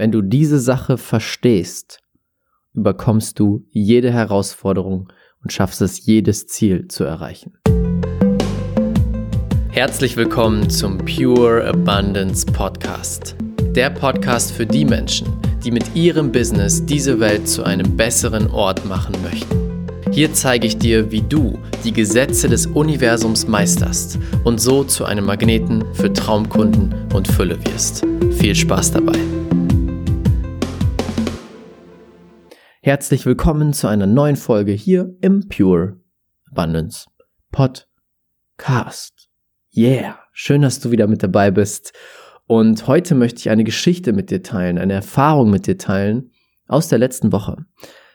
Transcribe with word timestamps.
Wenn 0.00 0.12
du 0.12 0.22
diese 0.22 0.60
Sache 0.60 0.96
verstehst, 0.96 1.98
überkommst 2.72 3.40
du 3.40 3.66
jede 3.72 4.12
Herausforderung 4.12 5.08
und 5.42 5.52
schaffst 5.52 5.82
es, 5.82 6.06
jedes 6.06 6.46
Ziel 6.46 6.86
zu 6.86 7.02
erreichen. 7.02 7.58
Herzlich 9.70 10.16
willkommen 10.16 10.70
zum 10.70 10.98
Pure 10.98 11.66
Abundance 11.66 12.46
Podcast. 12.46 13.34
Der 13.74 13.90
Podcast 13.90 14.52
für 14.52 14.66
die 14.66 14.84
Menschen, 14.84 15.26
die 15.64 15.72
mit 15.72 15.96
ihrem 15.96 16.30
Business 16.30 16.86
diese 16.86 17.18
Welt 17.18 17.48
zu 17.48 17.64
einem 17.64 17.96
besseren 17.96 18.48
Ort 18.52 18.84
machen 18.84 19.16
möchten. 19.24 19.88
Hier 20.12 20.32
zeige 20.32 20.68
ich 20.68 20.78
dir, 20.78 21.10
wie 21.10 21.22
du 21.22 21.58
die 21.82 21.92
Gesetze 21.92 22.48
des 22.48 22.66
Universums 22.66 23.48
meisterst 23.48 24.16
und 24.44 24.60
so 24.60 24.84
zu 24.84 25.06
einem 25.06 25.26
Magneten 25.26 25.82
für 25.94 26.12
Traumkunden 26.12 26.94
und 27.12 27.26
Fülle 27.26 27.58
wirst. 27.66 28.06
Viel 28.38 28.54
Spaß 28.54 28.92
dabei! 28.92 29.37
Herzlich 32.88 33.26
willkommen 33.26 33.74
zu 33.74 33.86
einer 33.86 34.06
neuen 34.06 34.36
Folge 34.36 34.72
hier 34.72 35.14
im 35.20 35.46
Pure 35.46 36.00
Abundance 36.50 37.04
Podcast. 37.52 39.28
Yeah, 39.76 40.18
schön, 40.32 40.62
dass 40.62 40.80
du 40.80 40.90
wieder 40.90 41.06
mit 41.06 41.22
dabei 41.22 41.50
bist. 41.50 41.92
Und 42.46 42.86
heute 42.86 43.14
möchte 43.14 43.40
ich 43.40 43.50
eine 43.50 43.64
Geschichte 43.64 44.14
mit 44.14 44.30
dir 44.30 44.42
teilen, 44.42 44.78
eine 44.78 44.94
Erfahrung 44.94 45.50
mit 45.50 45.66
dir 45.66 45.76
teilen 45.76 46.30
aus 46.66 46.88
der 46.88 46.98
letzten 46.98 47.30
Woche. 47.30 47.66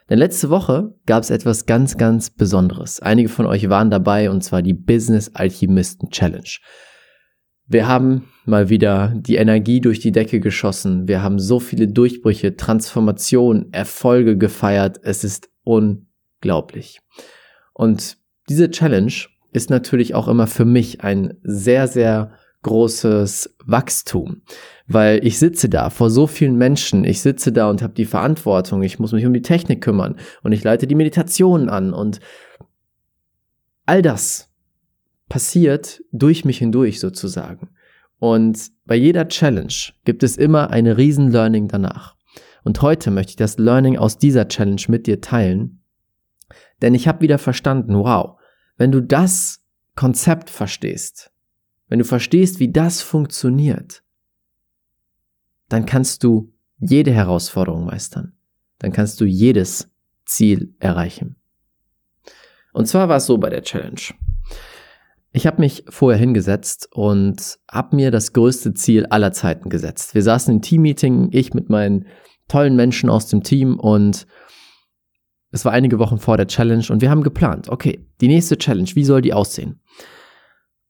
Denn 0.09 0.17
letzte 0.17 0.49
Woche 0.49 0.95
gab 1.05 1.21
es 1.21 1.29
etwas 1.29 1.67
ganz, 1.67 1.95
ganz 1.97 2.31
Besonderes. 2.31 2.99
Einige 2.99 3.29
von 3.29 3.45
euch 3.45 3.69
waren 3.69 3.91
dabei 3.91 4.31
und 4.31 4.43
zwar 4.43 4.63
die 4.63 4.73
Business 4.73 5.29
Alchemisten 5.35 6.09
Challenge. 6.09 6.49
Wir 7.65 7.87
haben 7.87 8.27
mal 8.45 8.69
wieder 8.69 9.13
die 9.15 9.35
Energie 9.35 9.79
durch 9.79 9.99
die 9.99 10.11
Decke 10.11 10.39
geschossen. 10.39 11.07
Wir 11.07 11.23
haben 11.23 11.39
so 11.39 11.59
viele 11.59 11.87
Durchbrüche, 11.87 12.55
Transformationen, 12.57 13.71
Erfolge 13.71 14.37
gefeiert. 14.37 14.99
Es 15.03 15.23
ist 15.23 15.49
unglaublich. 15.63 16.99
Und 17.73 18.17
diese 18.49 18.69
Challenge 18.69 19.13
ist 19.53 19.69
natürlich 19.69 20.13
auch 20.13 20.27
immer 20.27 20.47
für 20.47 20.65
mich 20.65 21.01
ein 21.01 21.35
sehr, 21.43 21.87
sehr 21.87 22.31
großes 22.63 23.55
Wachstum, 23.65 24.41
weil 24.87 25.25
ich 25.25 25.37
sitze 25.37 25.69
da 25.69 25.89
vor 25.89 26.09
so 26.09 26.27
vielen 26.27 26.57
Menschen, 26.57 27.03
ich 27.03 27.21
sitze 27.21 27.51
da 27.51 27.69
und 27.69 27.81
habe 27.81 27.93
die 27.93 28.05
Verantwortung, 28.05 28.83
ich 28.83 28.99
muss 28.99 29.11
mich 29.11 29.25
um 29.25 29.33
die 29.33 29.41
Technik 29.41 29.81
kümmern 29.81 30.17
und 30.43 30.53
ich 30.53 30.63
leite 30.63 30.87
die 30.87 30.95
Meditationen 30.95 31.69
an 31.69 31.93
und 31.93 32.19
all 33.85 34.01
das 34.01 34.49
passiert 35.33 36.03
durch 36.11 36.45
mich 36.45 36.59
hindurch 36.59 36.99
sozusagen. 36.99 37.71
Und 38.19 38.69
bei 38.85 38.93
jeder 38.93 39.27
Challenge 39.27 39.73
gibt 40.05 40.21
es 40.21 40.37
immer 40.37 40.69
eine 40.69 40.95
riesen 40.97 41.31
Learning 41.31 41.67
danach. 41.67 42.15
Und 42.63 42.83
heute 42.83 43.09
möchte 43.09 43.31
ich 43.31 43.35
das 43.37 43.57
Learning 43.57 43.97
aus 43.97 44.19
dieser 44.19 44.47
Challenge 44.47 44.83
mit 44.89 45.07
dir 45.07 45.21
teilen, 45.21 45.81
denn 46.83 46.93
ich 46.93 47.07
habe 47.07 47.21
wieder 47.21 47.39
verstanden, 47.39 47.95
wow, 47.95 48.39
wenn 48.77 48.91
du 48.91 49.01
das 49.01 49.65
Konzept 49.95 50.51
verstehst, 50.51 51.31
wenn 51.87 51.97
du 51.97 52.05
verstehst, 52.05 52.59
wie 52.59 52.71
das 52.71 53.01
funktioniert, 53.01 54.03
dann 55.67 55.87
kannst 55.87 56.23
du 56.23 56.53
jede 56.77 57.11
Herausforderung 57.11 57.85
meistern. 57.85 58.33
Dann 58.77 58.91
kannst 58.91 59.19
du 59.19 59.25
jedes 59.25 59.89
Ziel 60.27 60.75
erreichen. 60.77 61.37
Und 62.71 62.87
zwar 62.87 63.09
war 63.09 63.17
es 63.17 63.25
so 63.25 63.39
bei 63.39 63.49
der 63.49 63.63
Challenge. 63.63 64.13
Ich 65.35 65.47
habe 65.47 65.61
mich 65.61 65.83
vorher 65.89 66.19
hingesetzt 66.19 66.87
und 66.91 67.57
habe 67.69 67.95
mir 67.95 68.11
das 68.11 68.33
größte 68.33 68.75
Ziel 68.75 69.07
aller 69.07 69.31
Zeiten 69.31 69.69
gesetzt. 69.69 70.13
Wir 70.13 70.21
saßen 70.21 70.53
im 70.53 70.61
Teammeeting, 70.61 71.29
ich 71.31 71.55
mit 71.55 71.69
meinen 71.69 72.05
tollen 72.47 72.75
Menschen 72.75 73.09
aus 73.09 73.27
dem 73.27 73.41
Team 73.41 73.79
und 73.79 74.27
es 75.49 75.65
war 75.65 75.71
einige 75.71 75.97
Wochen 75.97 76.19
vor 76.19 76.37
der 76.37 76.47
Challenge 76.47 76.85
und 76.89 77.01
wir 77.01 77.09
haben 77.09 77.23
geplant, 77.23 77.67
okay, 77.69 78.07
die 78.21 78.27
nächste 78.27 78.59
Challenge, 78.59 78.89
wie 78.93 79.03
soll 79.03 79.21
die 79.21 79.33
aussehen? 79.33 79.81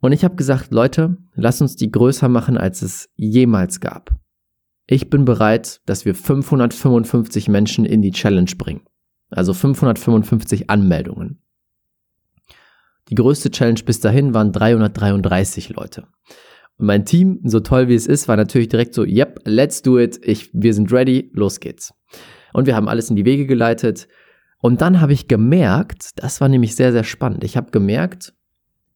Und 0.02 0.12
ich 0.12 0.26
habe 0.26 0.36
gesagt, 0.36 0.74
Leute, 0.74 1.18
lasst 1.36 1.62
uns 1.62 1.78
die 1.78 1.90
größer 1.90 2.28
machen, 2.28 2.58
als 2.58 2.82
es 2.82 3.10
jemals 3.16 3.80
gab. 3.80 4.12
Ich 4.88 5.10
bin 5.10 5.24
bereit, 5.24 5.80
dass 5.86 6.04
wir 6.04 6.16
555 6.16 7.48
Menschen 7.48 7.86
in 7.86 8.02
die 8.02 8.12
Challenge 8.12 8.52
bringen. 8.58 8.82
Also 9.30 9.54
555 9.54 10.70
Anmeldungen. 10.70 11.43
Die 13.10 13.16
größte 13.16 13.52
Challenge 13.52 13.82
bis 13.86 14.00
dahin 14.00 14.34
waren 14.34 14.52
333 14.52 15.70
Leute. 15.70 16.08
Und 16.78 16.88
mein 16.88 17.06
Team, 17.06 17.40
so 17.44 17.60
toll 17.60 17.88
wie 17.88 17.96
es 17.96 18.08
ist, 18.08 18.28
war 18.28 18.38
natürlich 18.38 18.70
direkt 18.70 18.94
so, 18.94 19.04
yep, 19.04 19.40
let's 19.46 19.82
do 19.82 20.00
it. 20.00 20.20
Ich, 20.24 20.50
wir 20.54 20.74
sind 20.74 20.92
ready, 20.92 21.32
los 21.34 21.60
geht's. 21.60 21.94
Und 22.54 22.66
wir 22.68 22.76
haben 22.76 22.88
alles 22.88 23.10
in 23.10 23.16
die 23.16 23.26
Wege 23.26 23.46
geleitet. 23.46 24.08
Und 24.60 24.82
dann 24.82 25.02
habe 25.02 25.14
ich 25.14 25.28
gemerkt, 25.28 26.12
das 26.16 26.40
war 26.40 26.48
nämlich 26.48 26.76
sehr, 26.76 26.92
sehr 26.92 27.04
spannend. 27.04 27.44
Ich 27.44 27.58
habe 27.58 27.72
gemerkt, 27.72 28.34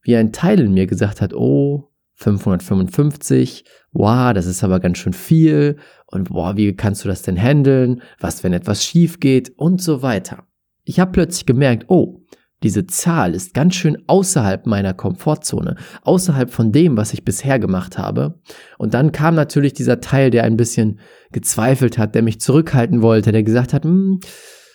wie 0.01 0.15
ein 0.15 0.31
Teil 0.31 0.61
in 0.61 0.73
mir 0.73 0.87
gesagt 0.87 1.21
hat, 1.21 1.33
oh, 1.33 1.91
555, 2.17 3.65
wow, 3.91 4.33
das 4.33 4.47
ist 4.47 4.63
aber 4.63 4.79
ganz 4.79 4.97
schön 4.97 5.13
viel 5.13 5.77
und 6.07 6.29
boah, 6.29 6.57
wie 6.57 6.75
kannst 6.75 7.03
du 7.03 7.09
das 7.09 7.21
denn 7.21 7.37
handeln? 7.37 8.01
Was, 8.19 8.43
wenn 8.43 8.53
etwas 8.53 8.83
schief 8.83 9.19
geht 9.19 9.51
und 9.57 9.81
so 9.81 10.01
weiter. 10.01 10.47
Ich 10.83 10.99
habe 10.99 11.11
plötzlich 11.11 11.45
gemerkt, 11.45 11.85
oh, 11.89 12.21
diese 12.63 12.87
Zahl 12.87 13.35
ist 13.35 13.53
ganz 13.53 13.75
schön 13.75 14.03
außerhalb 14.07 14.65
meiner 14.65 14.93
Komfortzone, 14.93 15.75
außerhalb 16.01 16.51
von 16.51 16.71
dem, 16.71 16.97
was 16.97 17.13
ich 17.13 17.23
bisher 17.23 17.59
gemacht 17.59 17.97
habe. 17.97 18.39
Und 18.77 18.93
dann 18.93 19.11
kam 19.11 19.35
natürlich 19.35 19.73
dieser 19.73 20.01
Teil, 20.01 20.31
der 20.31 20.43
ein 20.43 20.57
bisschen 20.57 20.99
gezweifelt 21.31 21.97
hat, 21.97 22.15
der 22.15 22.23
mich 22.23 22.41
zurückhalten 22.41 23.01
wollte, 23.01 23.31
der 23.31 23.43
gesagt 23.43 23.73
hat, 23.73 23.83
hm, 23.83 24.19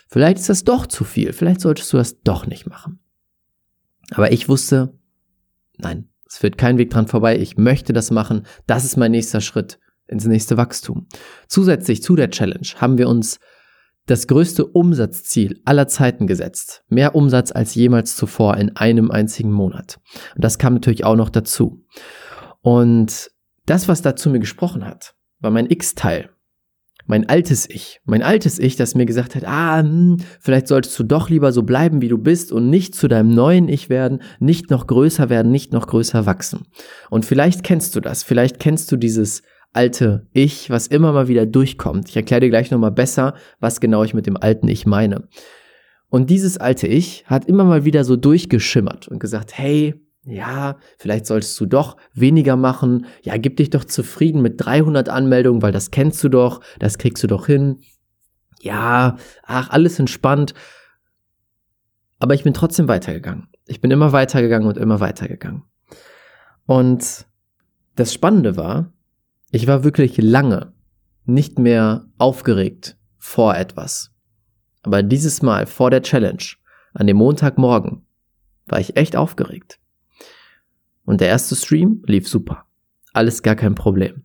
vielleicht 0.09 0.39
ist 0.39 0.49
das 0.49 0.65
doch 0.65 0.87
zu 0.87 1.03
viel, 1.05 1.33
vielleicht 1.33 1.61
solltest 1.61 1.93
du 1.93 1.97
das 1.97 2.21
doch 2.21 2.47
nicht 2.47 2.67
machen. 2.67 3.01
Aber 4.13 4.31
ich 4.31 4.49
wusste, 4.49 4.95
Nein, 5.83 6.09
es 6.27 6.39
führt 6.39 6.59
kein 6.59 6.79
Weg 6.79 6.91
dran 6.91 7.09
vorbei. 7.09 7.39
Ich 7.39 7.57
möchte 7.57 7.93
das 7.93 8.11
machen. 8.11 8.47
Das 8.67 8.85
ist 8.85 8.97
mein 8.97 9.11
nächster 9.11 9.41
Schritt 9.41 9.79
ins 10.07 10.25
nächste 10.27 10.57
Wachstum. 10.57 11.07
Zusätzlich 11.49 12.03
zu 12.03 12.17
der 12.17 12.31
Challenge 12.31 12.67
haben 12.77 12.99
wir 12.99 13.09
uns 13.09 13.39
das 14.07 14.27
größte 14.27 14.67
Umsatzziel 14.67 15.61
aller 15.65 15.89
Zeiten 15.89 16.27
gesetzt. 16.27 16.85
Mehr 16.89 17.15
Umsatz 17.15 17.53
als 17.53 17.75
jemals 17.75 18.17
zuvor 18.17 18.57
in 18.57 18.77
einem 18.77 19.11
einzigen 19.11 19.53
Monat. 19.53 20.01
Und 20.35 20.45
das 20.45 20.59
kam 20.59 20.75
natürlich 20.75 21.05
auch 21.05 21.17
noch 21.17 21.31
dazu. 21.31 21.85
Und 22.61 23.31
das, 23.67 23.89
was 23.89 24.03
da 24.03 24.17
zu 24.17 24.31
mir 24.31 24.41
gesprochen 24.41 24.85
hat, 24.85 25.15
war 25.41 25.51
mein 25.51 25.71
X-Teil 25.71 26.31
mein 27.07 27.29
altes 27.29 27.69
Ich, 27.69 28.01
mein 28.05 28.23
altes 28.23 28.59
Ich, 28.59 28.77
das 28.77 28.95
mir 28.95 29.07
gesagt 29.07 29.35
hat, 29.35 29.45
ah, 29.45 29.81
hm, 29.81 30.19
vielleicht 30.41 30.69
solltest 30.69 30.99
du 30.99 31.03
doch 31.03 31.29
lieber 31.29 31.53
so 31.53 31.63
bleiben, 31.63 32.01
wie 32.01 32.09
du 32.09 32.19
bist 32.19 32.53
und 32.53 32.71
nicht 32.71 32.95
zu 32.95 33.09
deinem 33.09 33.35
neuen 33.35 33.69
Ich 33.69 33.89
werden, 33.89 34.23
nicht 34.39 34.71
noch 34.71 34.87
größer 34.87 35.29
werden, 35.29 35.51
nicht 35.51 35.73
noch 35.73 35.89
größer 35.89 36.27
wachsen. 36.27 36.67
Und 37.11 37.25
vielleicht 37.25 37.65
kennst 37.65 37.97
du 37.97 38.01
das, 38.01 38.23
vielleicht 38.23 38.59
kennst 38.61 38.91
du 38.93 38.97
dieses 38.97 39.43
alte 39.73 40.27
Ich, 40.33 40.71
was 40.71 40.87
immer 40.87 41.13
mal 41.13 41.29
wieder 41.29 41.47
durchkommt. 41.47 42.09
Ich 42.09 42.17
erkläre 42.17 42.41
dir 42.41 42.51
gleich 42.51 42.71
nochmal 42.71 42.93
besser, 42.93 43.35
was 43.61 43.81
genau 43.81 44.05
ich 44.05 44.15
mit 44.15 44.27
dem 44.27 44.37
alten 44.37 44.69
Ich 44.69 44.87
meine. 44.87 45.29
Und 46.09 46.29
dieses 46.29 46.59
alte 46.59 46.87
Ich 46.87 47.25
hat 47.27 47.47
immer 47.47 47.65
mal 47.65 47.85
wieder 47.85 48.05
so 48.05 48.17
durchgeschimmert 48.17 49.09
und 49.09 49.19
gesagt, 49.19 49.57
hey, 49.57 49.95
ja, 50.25 50.77
vielleicht 50.99 51.27
solltest 51.27 51.59
du 51.59 51.67
doch 51.67 51.97
weniger 52.13 52.57
machen. 52.57 53.07
Ja, 53.23 53.37
gib 53.39 53.57
dich 53.57 53.71
doch 53.71 53.85
zufrieden 53.85 54.43
mit 54.43 54.65
300 54.65 55.09
Anmeldungen, 55.09 55.63
weil 55.63 55.73
das 55.73 55.91
kennst 55.91 56.23
du 56.23 56.29
doch, 56.29 56.61
das 56.79 56.99
kriegst 56.99 57.23
du 57.25 57.27
doch 57.27 57.47
hin. 57.47 57.79
Ja, 58.61 59.17
ach, 59.43 59.71
alles 59.71 59.99
entspannt. 59.99 60.55
Aber 62.19 62.35
ich 62.35 62.45
bin 62.45 62.55
trotzdem 62.55 62.87
weitergegangen. 62.87 63.49
Ich 63.67 63.81
bin 63.81 63.91
immer 63.91 64.13
weitergegangen 64.13 64.69
und 64.69 64.77
immer 64.77 65.01
weitergegangen. 65.01 65.65
Und 66.67 67.27
das 67.97 68.13
Spannende 68.13 68.57
war, 68.57 68.93
ich 69.53 69.67
war 69.67 69.85
wirklich 69.85 70.17
lange 70.17 70.73
nicht 71.25 71.59
mehr 71.59 72.07
aufgeregt 72.17 72.97
vor 73.19 73.55
etwas. 73.55 74.11
Aber 74.83 75.03
dieses 75.03 75.43
Mal 75.43 75.67
vor 75.67 75.91
der 75.91 76.03
Challenge, 76.03 76.43
an 76.95 77.07
dem 77.07 77.19
Montagmorgen, 77.19 78.05
war 78.67 78.81
ich 78.81 78.97
echt 78.97 79.15
aufgeregt. 79.15 79.79
Und 81.05 81.21
der 81.21 81.29
erste 81.29 81.55
Stream 81.55 82.03
lief 82.07 82.27
super. 82.27 82.65
Alles 83.13 83.43
gar 83.43 83.55
kein 83.55 83.75
Problem. 83.75 84.25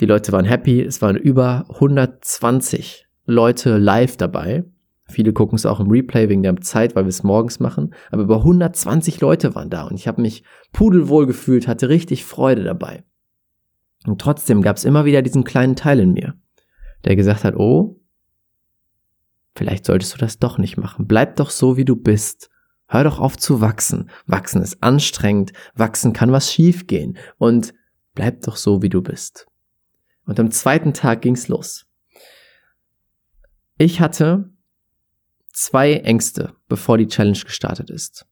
Die 0.00 0.06
Leute 0.06 0.32
waren 0.32 0.44
happy. 0.44 0.82
Es 0.82 1.00
waren 1.00 1.16
über 1.16 1.66
120 1.68 3.06
Leute 3.26 3.78
live 3.78 4.16
dabei. 4.16 4.64
Viele 5.04 5.32
gucken 5.32 5.56
es 5.56 5.66
auch 5.66 5.78
im 5.78 5.90
Replay 5.90 6.28
wegen 6.28 6.42
der 6.42 6.56
Zeit, 6.60 6.96
weil 6.96 7.04
wir 7.04 7.10
es 7.10 7.22
morgens 7.22 7.60
machen. 7.60 7.94
Aber 8.10 8.22
über 8.22 8.38
120 8.38 9.20
Leute 9.20 9.54
waren 9.54 9.70
da 9.70 9.84
und 9.84 9.94
ich 9.94 10.08
habe 10.08 10.22
mich 10.22 10.42
pudelwohl 10.72 11.26
gefühlt, 11.26 11.68
hatte 11.68 11.88
richtig 11.88 12.24
Freude 12.24 12.64
dabei. 12.64 13.04
Und 14.06 14.20
trotzdem 14.20 14.62
gab 14.62 14.76
es 14.76 14.84
immer 14.84 15.04
wieder 15.04 15.22
diesen 15.22 15.44
kleinen 15.44 15.76
Teil 15.76 16.00
in 16.00 16.12
mir, 16.12 16.34
der 17.04 17.16
gesagt 17.16 17.44
hat, 17.44 17.54
oh, 17.56 18.00
vielleicht 19.54 19.84
solltest 19.84 20.14
du 20.14 20.18
das 20.18 20.38
doch 20.38 20.58
nicht 20.58 20.76
machen. 20.76 21.06
Bleib 21.06 21.36
doch 21.36 21.50
so, 21.50 21.76
wie 21.76 21.84
du 21.84 21.96
bist. 21.96 22.50
Hör 22.86 23.04
doch 23.04 23.18
auf 23.18 23.36
zu 23.36 23.60
wachsen. 23.60 24.10
Wachsen 24.26 24.62
ist 24.62 24.82
anstrengend, 24.82 25.52
wachsen 25.74 26.12
kann 26.12 26.32
was 26.32 26.52
schiefgehen 26.52 27.18
und 27.38 27.72
bleib 28.14 28.42
doch 28.42 28.56
so, 28.56 28.82
wie 28.82 28.88
du 28.88 29.02
bist. 29.02 29.46
Und 30.24 30.40
am 30.40 30.50
zweiten 30.50 30.92
Tag 30.92 31.22
ging's 31.22 31.48
los. 31.48 31.86
Ich 33.78 34.00
hatte 34.00 34.50
zwei 35.52 35.94
Ängste, 35.94 36.54
bevor 36.68 36.98
die 36.98 37.06
Challenge 37.06 37.38
gestartet 37.38 37.90
ist. 37.90 38.26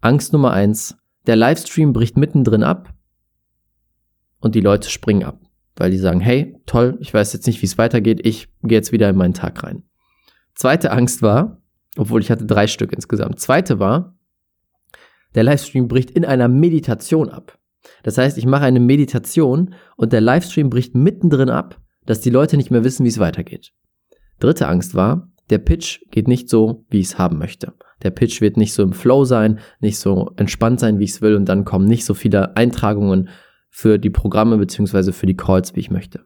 Angst 0.00 0.32
Nummer 0.32 0.52
eins, 0.52 0.96
der 1.26 1.36
Livestream 1.36 1.92
bricht 1.92 2.16
mittendrin 2.16 2.62
ab 2.62 2.94
und 4.40 4.54
die 4.54 4.60
Leute 4.60 4.90
springen 4.90 5.24
ab, 5.24 5.40
weil 5.76 5.90
die 5.90 5.98
sagen, 5.98 6.20
hey, 6.20 6.56
toll, 6.66 6.96
ich 7.00 7.12
weiß 7.12 7.32
jetzt 7.32 7.46
nicht, 7.46 7.62
wie 7.62 7.66
es 7.66 7.78
weitergeht, 7.78 8.20
ich 8.24 8.48
gehe 8.62 8.78
jetzt 8.78 8.92
wieder 8.92 9.08
in 9.08 9.16
meinen 9.16 9.34
Tag 9.34 9.62
rein. 9.62 9.84
Zweite 10.54 10.90
Angst 10.90 11.22
war, 11.22 11.62
obwohl 11.96 12.20
ich 12.20 12.30
hatte 12.30 12.46
drei 12.46 12.66
Stück 12.66 12.92
insgesamt. 12.92 13.40
Zweite 13.40 13.78
war, 13.78 14.16
der 15.34 15.44
Livestream 15.44 15.88
bricht 15.88 16.10
in 16.10 16.24
einer 16.24 16.48
Meditation 16.48 17.28
ab. 17.28 17.58
Das 18.02 18.18
heißt, 18.18 18.36
ich 18.36 18.46
mache 18.46 18.64
eine 18.64 18.80
Meditation 18.80 19.74
und 19.96 20.12
der 20.12 20.20
Livestream 20.20 20.70
bricht 20.70 20.94
mittendrin 20.94 21.50
ab, 21.50 21.80
dass 22.04 22.20
die 22.20 22.30
Leute 22.30 22.56
nicht 22.56 22.70
mehr 22.70 22.84
wissen, 22.84 23.04
wie 23.04 23.10
es 23.10 23.18
weitergeht. 23.18 23.72
Dritte 24.38 24.68
Angst 24.68 24.94
war, 24.94 25.30
der 25.50 25.58
Pitch 25.58 26.00
geht 26.10 26.28
nicht 26.28 26.48
so, 26.48 26.84
wie 26.90 27.00
ich 27.00 27.06
es 27.06 27.18
haben 27.18 27.38
möchte. 27.38 27.72
Der 28.02 28.10
Pitch 28.10 28.40
wird 28.40 28.56
nicht 28.56 28.72
so 28.72 28.82
im 28.82 28.92
Flow 28.92 29.24
sein, 29.24 29.58
nicht 29.80 29.98
so 29.98 30.32
entspannt 30.36 30.80
sein, 30.80 30.98
wie 30.98 31.04
ich 31.04 31.10
es 31.10 31.22
will 31.22 31.34
und 31.34 31.46
dann 31.46 31.64
kommen 31.64 31.86
nicht 31.86 32.04
so 32.04 32.14
viele 32.14 32.56
Eintragungen 32.56 33.28
für 33.70 33.98
die 33.98 34.10
Programme 34.10 34.58
beziehungsweise 34.58 35.12
für 35.12 35.26
die 35.26 35.36
Calls, 35.36 35.74
wie 35.74 35.80
ich 35.80 35.90
möchte. 35.90 36.24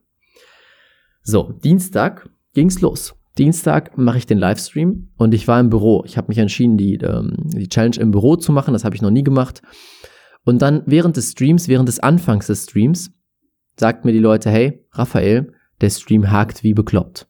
So, 1.23 1.53
Dienstag 1.53 2.29
ging's 2.55 2.81
los. 2.81 3.15
Dienstag 3.39 3.99
mache 3.99 4.19
ich 4.19 4.27
den 4.27 4.39
Livestream 4.39 5.11
und 5.17 5.35
ich 5.35 5.49
war 5.49 5.59
im 5.59 5.71
Büro. 5.71 6.05
Ich 6.07 6.17
habe 6.17 6.29
mich 6.29 6.39
entschieden, 6.39 6.77
die, 6.77 6.95
ähm, 6.97 7.35
die 7.39 7.69
Challenge 7.69 7.97
im 7.97 8.11
Büro 8.11 8.37
zu 8.37 8.53
machen. 8.53 8.73
Das 8.73 8.85
habe 8.85 8.95
ich 8.95 9.03
noch 9.03 9.11
nie 9.11 9.25
gemacht. 9.25 9.63
Und 10.45 10.63
dann 10.63 10.83
während 10.87 11.17
des 11.17 11.33
Streams, 11.33 11.69
während 11.69 11.89
des 11.89 12.01
Anfangs 12.01 12.47
des 12.47 12.65
Streams, 12.65 13.13
sagt 13.77 14.05
mir 14.05 14.13
die 14.13 14.21
Leute, 14.21 14.51
hey, 14.51 14.85
Raphael, 14.93 15.53
der 15.81 15.91
Stream 15.91 16.31
hakt 16.31 16.63
wie 16.63 16.75
bekloppt. 16.75 17.27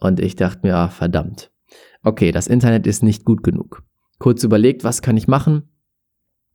Und 0.00 0.20
ich 0.20 0.36
dachte 0.36 0.60
mir, 0.62 0.76
ah, 0.76 0.88
verdammt. 0.88 1.50
Okay, 2.02 2.32
das 2.32 2.46
Internet 2.46 2.86
ist 2.86 3.02
nicht 3.02 3.24
gut 3.24 3.42
genug. 3.42 3.82
Kurz 4.18 4.44
überlegt, 4.44 4.84
was 4.84 5.02
kann 5.02 5.16
ich 5.16 5.28
machen? 5.28 5.68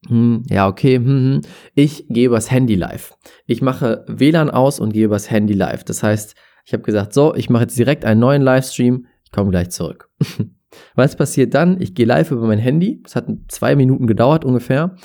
Hm, 0.08 0.44
ja, 0.50 0.68
okay, 0.68 0.96
hm, 0.96 1.06
hm. 1.06 1.42
ich 1.76 2.08
gehe 2.10 2.26
übers 2.26 2.50
Handy 2.50 2.76
live. 2.76 3.14
Ich 3.46 3.62
mache 3.62 4.04
WLAN 4.08 4.50
aus 4.50 4.80
und 4.80 4.94
gehe 4.94 5.06
übers 5.06 5.30
Handy 5.30 5.54
live. 5.54 5.84
Das 5.84 6.02
heißt, 6.02 6.36
ich 6.66 6.74
habe 6.74 6.84
gesagt, 6.84 7.14
so, 7.14 7.36
ich 7.36 7.50
mache 7.50 7.64
jetzt 7.64 7.78
direkt 7.78 8.06
einen 8.06 8.20
neuen 8.20 8.42
Livestream. 8.42 9.06
Ich 9.24 9.32
komme 9.32 9.52
gleich 9.52 9.70
zurück. 9.70 10.10
was 10.96 11.16
passiert 11.16 11.54
dann? 11.54 11.80
Ich 11.82 11.94
gehe 11.96 12.06
live 12.06 12.32
über 12.32 12.48
mein 12.48 12.60
Handy. 12.60 13.02
Es 13.06 13.16
hat 13.16 13.28
zwei 13.48 13.76
Minuten 13.76 14.08
gedauert 14.08 14.46
ungefähr. 14.46 14.96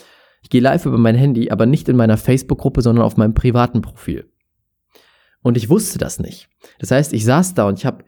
Ich 0.42 0.50
gehe 0.50 0.60
live 0.60 0.86
über 0.86 0.98
mein 0.98 1.16
Handy, 1.16 1.50
aber 1.50 1.66
nicht 1.66 1.88
in 1.88 1.96
meiner 1.96 2.16
Facebook-Gruppe, 2.16 2.80
sondern 2.80 3.04
auf 3.04 3.16
meinem 3.16 3.34
privaten 3.34 3.82
Profil. 3.82 4.30
Und 5.42 5.56
ich 5.56 5.68
wusste 5.68 5.98
das 5.98 6.18
nicht. 6.18 6.48
Das 6.78 6.90
heißt, 6.90 7.12
ich 7.12 7.24
saß 7.24 7.54
da 7.54 7.68
und 7.68 7.78
ich 7.78 7.86
habe 7.86 8.04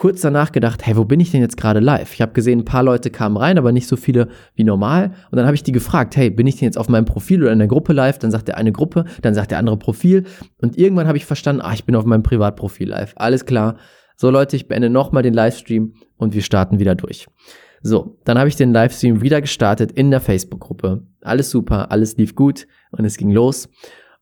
kurz 0.00 0.22
danach 0.22 0.50
gedacht, 0.50 0.84
hey, 0.86 0.96
wo 0.96 1.04
bin 1.04 1.20
ich 1.20 1.30
denn 1.30 1.42
jetzt 1.42 1.58
gerade 1.58 1.78
live? 1.78 2.14
Ich 2.14 2.22
habe 2.22 2.32
gesehen, 2.32 2.60
ein 2.60 2.64
paar 2.64 2.82
Leute 2.82 3.10
kamen 3.10 3.36
rein, 3.36 3.58
aber 3.58 3.70
nicht 3.70 3.86
so 3.86 3.96
viele 3.96 4.28
wie 4.54 4.64
normal. 4.64 5.12
Und 5.30 5.36
dann 5.36 5.44
habe 5.44 5.54
ich 5.54 5.62
die 5.62 5.72
gefragt, 5.72 6.16
hey, 6.16 6.30
bin 6.30 6.46
ich 6.46 6.56
denn 6.56 6.64
jetzt 6.64 6.78
auf 6.78 6.88
meinem 6.88 7.04
Profil 7.04 7.42
oder 7.42 7.52
in 7.52 7.58
der 7.58 7.68
Gruppe 7.68 7.92
live? 7.92 8.18
Dann 8.18 8.30
sagt 8.30 8.48
der 8.48 8.56
eine 8.56 8.72
Gruppe, 8.72 9.04
dann 9.20 9.34
sagt 9.34 9.50
der 9.50 9.58
andere 9.58 9.76
Profil. 9.76 10.24
Und 10.56 10.78
irgendwann 10.78 11.06
habe 11.06 11.18
ich 11.18 11.26
verstanden, 11.26 11.60
ah, 11.60 11.74
ich 11.74 11.84
bin 11.84 11.94
auf 11.94 12.06
meinem 12.06 12.22
Privatprofil 12.22 12.88
live. 12.88 13.12
Alles 13.16 13.44
klar. 13.44 13.76
So 14.16 14.30
Leute, 14.30 14.56
ich 14.56 14.68
beende 14.68 14.88
nochmal 14.88 15.22
den 15.22 15.34
Livestream 15.34 15.92
und 16.16 16.34
wir 16.34 16.42
starten 16.42 16.78
wieder 16.78 16.94
durch. 16.94 17.26
So, 17.82 18.18
dann 18.24 18.38
habe 18.38 18.48
ich 18.48 18.56
den 18.56 18.72
Livestream 18.72 19.20
wieder 19.20 19.42
gestartet 19.42 19.92
in 19.92 20.10
der 20.10 20.20
Facebook-Gruppe. 20.20 21.02
Alles 21.20 21.50
super, 21.50 21.92
alles 21.92 22.16
lief 22.16 22.34
gut 22.34 22.66
und 22.90 23.04
es 23.04 23.18
ging 23.18 23.30
los. 23.30 23.68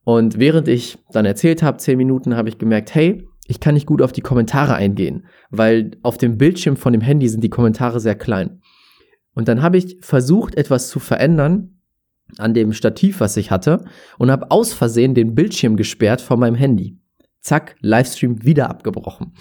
Und 0.02 0.40
während 0.40 0.66
ich 0.66 0.98
dann 1.12 1.24
erzählt 1.24 1.62
habe, 1.62 1.78
zehn 1.78 1.98
Minuten, 1.98 2.34
habe 2.34 2.48
ich 2.48 2.58
gemerkt, 2.58 2.94
hey, 2.94 3.27
ich 3.48 3.60
kann 3.60 3.74
nicht 3.74 3.86
gut 3.86 4.02
auf 4.02 4.12
die 4.12 4.20
Kommentare 4.20 4.74
eingehen, 4.74 5.26
weil 5.50 5.92
auf 6.02 6.18
dem 6.18 6.36
Bildschirm 6.36 6.76
von 6.76 6.92
dem 6.92 7.00
Handy 7.00 7.28
sind 7.28 7.42
die 7.42 7.48
Kommentare 7.48 7.98
sehr 7.98 8.14
klein. 8.14 8.60
Und 9.34 9.48
dann 9.48 9.62
habe 9.62 9.78
ich 9.78 9.96
versucht, 10.02 10.54
etwas 10.54 10.88
zu 10.88 11.00
verändern 11.00 11.80
an 12.36 12.52
dem 12.52 12.74
Stativ, 12.74 13.20
was 13.20 13.38
ich 13.38 13.50
hatte, 13.50 13.86
und 14.18 14.30
habe 14.30 14.50
aus 14.50 14.74
Versehen 14.74 15.14
den 15.14 15.34
Bildschirm 15.34 15.78
gesperrt 15.78 16.20
von 16.20 16.38
meinem 16.38 16.56
Handy. 16.56 16.98
Zack, 17.40 17.76
Livestream 17.80 18.44
wieder 18.44 18.68
abgebrochen. 18.68 19.32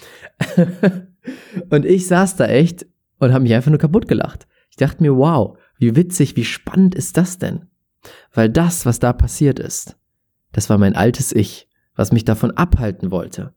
und 1.70 1.84
ich 1.84 2.06
saß 2.06 2.36
da 2.36 2.46
echt 2.46 2.86
und 3.18 3.34
habe 3.34 3.42
mich 3.42 3.52
einfach 3.52 3.70
nur 3.70 3.78
kaputt 3.78 4.08
gelacht. 4.08 4.48
Ich 4.70 4.76
dachte 4.76 5.02
mir, 5.02 5.16
wow, 5.16 5.58
wie 5.78 5.96
witzig, 5.96 6.34
wie 6.34 6.46
spannend 6.46 6.94
ist 6.94 7.18
das 7.18 7.38
denn? 7.38 7.66
Weil 8.32 8.48
das, 8.48 8.86
was 8.86 9.00
da 9.00 9.12
passiert 9.12 9.58
ist, 9.58 9.98
das 10.52 10.70
war 10.70 10.78
mein 10.78 10.96
altes 10.96 11.32
Ich, 11.32 11.68
was 11.94 12.10
mich 12.10 12.24
davon 12.24 12.52
abhalten 12.52 13.10
wollte, 13.10 13.52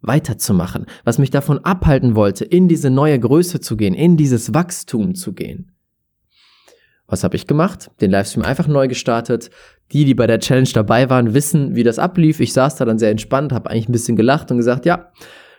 weiterzumachen, 0.00 0.86
was 1.04 1.18
mich 1.18 1.30
davon 1.30 1.58
abhalten 1.64 2.14
wollte, 2.14 2.44
in 2.44 2.68
diese 2.68 2.90
neue 2.90 3.18
Größe 3.18 3.60
zu 3.60 3.76
gehen, 3.76 3.94
in 3.94 4.16
dieses 4.16 4.54
Wachstum 4.54 5.14
zu 5.14 5.32
gehen. 5.32 5.72
Was 7.06 7.24
habe 7.24 7.36
ich 7.36 7.46
gemacht? 7.46 7.90
Den 8.00 8.10
Livestream 8.10 8.44
einfach 8.44 8.68
neu 8.68 8.86
gestartet. 8.86 9.50
Die, 9.92 10.04
die 10.04 10.14
bei 10.14 10.26
der 10.26 10.40
Challenge 10.40 10.68
dabei 10.74 11.08
waren, 11.08 11.32
wissen, 11.32 11.74
wie 11.74 11.82
das 11.82 11.98
ablief. 11.98 12.38
Ich 12.40 12.52
saß 12.52 12.76
da 12.76 12.84
dann 12.84 12.98
sehr 12.98 13.10
entspannt, 13.10 13.52
habe 13.52 13.70
eigentlich 13.70 13.88
ein 13.88 13.92
bisschen 13.92 14.16
gelacht 14.16 14.50
und 14.50 14.58
gesagt, 14.58 14.84
ja, 14.84 15.10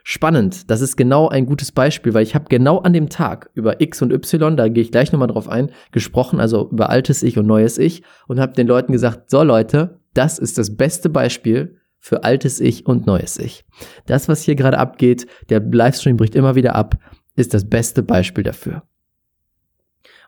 spannend. 0.03 0.69
Das 0.69 0.81
ist 0.81 0.95
genau 0.95 1.27
ein 1.27 1.47
gutes 1.47 1.71
Beispiel, 1.71 2.13
weil 2.13 2.21
ich 2.21 2.35
habe 2.35 2.45
genau 2.50 2.77
an 2.77 2.94
dem 2.94 3.09
Tag 3.09 3.50
über 3.56 3.81
X 3.81 4.03
und 4.03 4.13
Y, 4.13 4.56
da 4.56 4.68
gehe 4.68 4.83
ich 4.83 4.92
gleich 4.92 5.12
nochmal 5.12 5.27
drauf 5.27 5.50
ein, 5.50 5.71
gesprochen, 5.92 6.39
also 6.39 6.69
über 6.69 6.92
altes 6.92 7.24
Ich 7.24 7.39
und 7.39 7.47
neues 7.47 7.80
Ich 7.80 8.03
und 8.27 8.39
habe 8.39 8.53
den 8.53 8.68
Leuten 8.68 8.92
gesagt, 8.92 9.31
so 9.31 9.42
Leute, 9.42 10.00
das 10.13 10.38
ist 10.38 10.59
das 10.59 10.77
beste 10.77 11.09
Beispiel 11.09 11.80
für 11.99 12.23
altes 12.23 12.59
Ich 12.59 12.85
und 12.85 13.05
neues 13.05 13.37
Ich. 13.37 13.65
Das, 14.05 14.27
was 14.27 14.41
hier 14.41 14.55
gerade 14.55 14.77
abgeht, 14.77 15.27
der 15.49 15.59
Livestream 15.59 16.17
bricht 16.17 16.35
immer 16.35 16.55
wieder 16.55 16.75
ab, 16.75 16.97
ist 17.35 17.53
das 17.53 17.69
beste 17.69 18.03
Beispiel 18.03 18.43
dafür. 18.43 18.83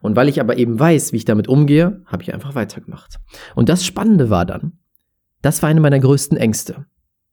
Und 0.02 0.16
weil 0.16 0.30
ich 0.30 0.42
aber 0.42 0.58
eben 0.58 0.80
weiß, 0.80 1.14
wie 1.14 1.18
ich 1.18 1.26
damit 1.26 1.48
umgehe, 1.48 2.04
habe 2.06 2.24
ich 2.24 2.34
einfach 2.34 2.56
weitergemacht. 2.56 3.20
Und 3.56 3.70
das 3.70 3.86
Spannende 3.86 4.30
war 4.30 4.46
dann, 4.46 4.80
das 5.42 5.62
war 5.62 5.70
eine 5.70 5.80
meiner 5.80 6.00
größten 6.00 6.38
Ängste, 6.38 6.86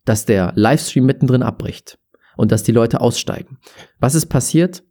dass 0.05 0.26
der 0.26 0.52
Livestream 0.55 1.05
mittendrin 1.05 1.43
abbricht 1.43 1.99
und 2.37 2.52
dass 2.52 2.62
die 2.62 2.73
Leute 2.73 3.00
aussteigen. 3.00 3.58
Was 3.99 4.14
ist 4.14 4.26
passiert? 4.26 4.85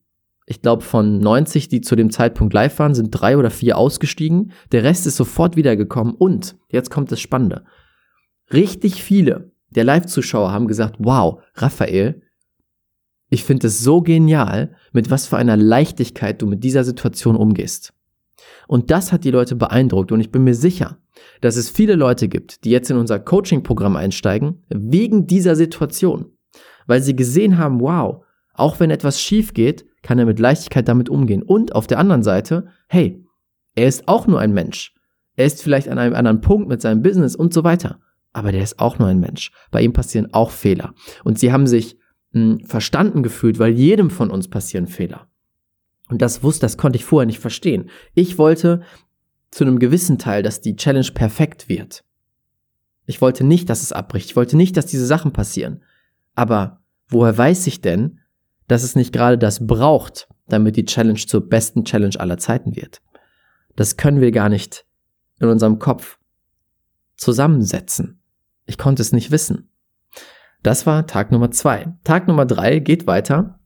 Ich 0.46 0.62
glaube, 0.62 0.82
von 0.82 1.20
90, 1.20 1.68
die 1.68 1.82
zu 1.82 1.96
dem 1.96 2.10
Zeitpunkt 2.10 2.54
live 2.54 2.80
waren, 2.80 2.96
sind 2.96 3.12
drei 3.12 3.38
oder 3.38 3.50
vier 3.50 3.78
ausgestiegen. 3.78 4.54
Der 4.72 4.84
Rest 4.84 5.06
ist 5.06 5.18
sofort 5.18 5.56
wiedergekommen. 5.58 6.14
Und, 6.14 6.56
jetzt 6.70 6.90
kommt 6.90 7.12
das 7.12 7.20
Spannende, 7.20 7.66
Richtig 8.52 9.04
viele 9.04 9.52
der 9.70 9.84
Live-Zuschauer 9.84 10.52
haben 10.52 10.68
gesagt, 10.68 10.96
wow, 11.00 11.42
Raphael, 11.56 12.22
ich 13.30 13.44
finde 13.44 13.68
es 13.68 13.80
so 13.80 14.02
genial, 14.02 14.76
mit 14.94 15.12
was 15.12 15.28
für 15.28 15.38
einer 15.38 15.58
Leichtigkeit 15.58 16.42
du 16.42 16.48
mit 16.48 16.64
dieser 16.64 16.84
Situation 16.84 17.36
umgehst. 17.36 17.94
Und 18.68 18.92
das 18.92 19.12
hat 19.12 19.24
die 19.24 19.32
Leute 19.32 19.56
beeindruckt 19.56 20.12
und 20.12 20.22
ich 20.22 20.32
bin 20.32 20.44
mir 20.44 20.56
sicher, 20.56 20.98
dass 21.42 21.58
es 21.58 21.70
viele 21.70 21.96
Leute 21.96 22.28
gibt, 22.28 22.64
die 22.64 22.70
jetzt 22.70 22.90
in 22.90 22.98
unser 22.98 23.20
Coaching-Programm 23.20 23.96
einsteigen, 23.96 24.64
wegen 24.70 25.28
dieser 25.28 25.56
Situation. 25.56 26.32
Weil 26.86 27.02
sie 27.02 27.16
gesehen 27.16 27.58
haben, 27.58 27.82
wow, 27.82 28.24
auch 28.54 28.80
wenn 28.80 28.92
etwas 28.92 29.22
schief 29.22 29.54
geht, 29.54 29.86
kann 30.04 30.20
er 30.20 30.26
mit 30.26 30.40
Leichtigkeit 30.40 30.88
damit 30.88 31.10
umgehen. 31.10 31.44
Und 31.44 31.76
auf 31.76 31.88
der 31.88 32.00
anderen 32.00 32.24
Seite, 32.24 32.68
hey, 32.88 33.24
er 33.76 33.88
ist 33.88 34.08
auch 34.08 34.28
nur 34.28 34.40
ein 34.40 34.54
Mensch. 34.54 34.96
Er 35.36 35.46
ist 35.46 35.62
vielleicht 35.62 35.90
an 35.90 36.00
einem 36.00 36.16
anderen 36.16 36.42
Punkt 36.42 36.70
mit 36.70 36.82
seinem 36.82 37.02
Business 37.02 37.36
und 37.36 37.54
so 37.54 37.64
weiter 37.64 38.00
aber 38.38 38.52
der 38.52 38.62
ist 38.62 38.78
auch 38.80 39.00
nur 39.00 39.08
ein 39.08 39.20
Mensch. 39.20 39.52
Bei 39.72 39.82
ihm 39.82 39.94
passieren 39.94 40.32
auch 40.32 40.52
Fehler. 40.52 40.94
Und 41.24 41.40
sie 41.40 41.52
haben 41.52 41.66
sich 41.66 41.98
mh, 42.34 42.60
hm, 42.60 42.66
verstanden 42.66 43.24
gefühlt, 43.24 43.58
weil 43.58 43.72
jedem 43.72 44.12
von 44.12 44.30
uns 44.30 44.48
passieren 44.48 44.86
Fehler. 44.86 45.28
Und 46.08 46.22
das 46.22 46.44
wusste, 46.44 46.62
das 46.62 46.78
konnte 46.78 46.98
ich 46.98 47.04
vorher 47.04 47.26
nicht 47.26 47.40
verstehen. 47.40 47.90
Ich 48.14 48.38
wollte 48.38 48.84
zu 49.50 49.64
einem 49.64 49.80
gewissen 49.80 50.20
Teil, 50.20 50.44
dass 50.44 50.62
die 50.62 50.76
Challenge 50.76 51.10
perfekt 51.16 51.68
wird. 51.68 52.04
Ich 53.08 53.22
wollte 53.22 53.44
nicht, 53.44 53.72
dass 53.72 53.82
es 53.82 53.92
abbricht. 53.92 54.30
Ich 54.30 54.36
wollte 54.36 54.56
nicht, 54.56 54.78
dass 54.78 54.86
diese 54.86 55.08
Sachen 55.08 55.34
passieren. 55.34 55.84
Aber 56.36 56.82
woher 57.10 57.36
weiß 57.36 57.66
ich 57.66 57.82
denn, 57.82 58.20
dass 58.68 58.84
es 58.84 58.96
nicht 58.96 59.14
gerade 59.14 59.40
das 59.40 59.66
braucht, 59.66 60.28
damit 60.48 60.76
die 60.76 60.86
Challenge 60.86 61.18
zur 61.18 61.42
besten 61.42 61.86
Challenge 61.86 62.20
aller 62.20 62.38
Zeiten 62.38 62.76
wird? 62.76 63.02
Das 63.76 63.98
können 63.98 64.22
wir 64.22 64.32
gar 64.32 64.50
nicht 64.50 64.86
in 65.40 65.48
unserem 65.48 65.80
Kopf 65.80 66.20
zusammensetzen. 67.16 68.22
Ich 68.68 68.78
konnte 68.78 69.02
es 69.02 69.12
nicht 69.12 69.32
wissen. 69.32 69.72
Das 70.62 70.86
war 70.86 71.08
Tag 71.08 71.32
Nummer 71.32 71.50
zwei. 71.50 71.94
Tag 72.04 72.28
Nummer 72.28 72.46
drei 72.46 72.80
geht 72.80 73.08
weiter. 73.08 73.60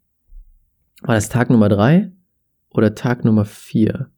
War 1.01 1.15
das 1.15 1.29
Tag 1.29 1.49
Nummer 1.49 1.67
drei 1.67 2.11
oder 2.69 2.93
Tag 2.93 3.25
Nummer 3.25 3.43
vier? 3.43 4.11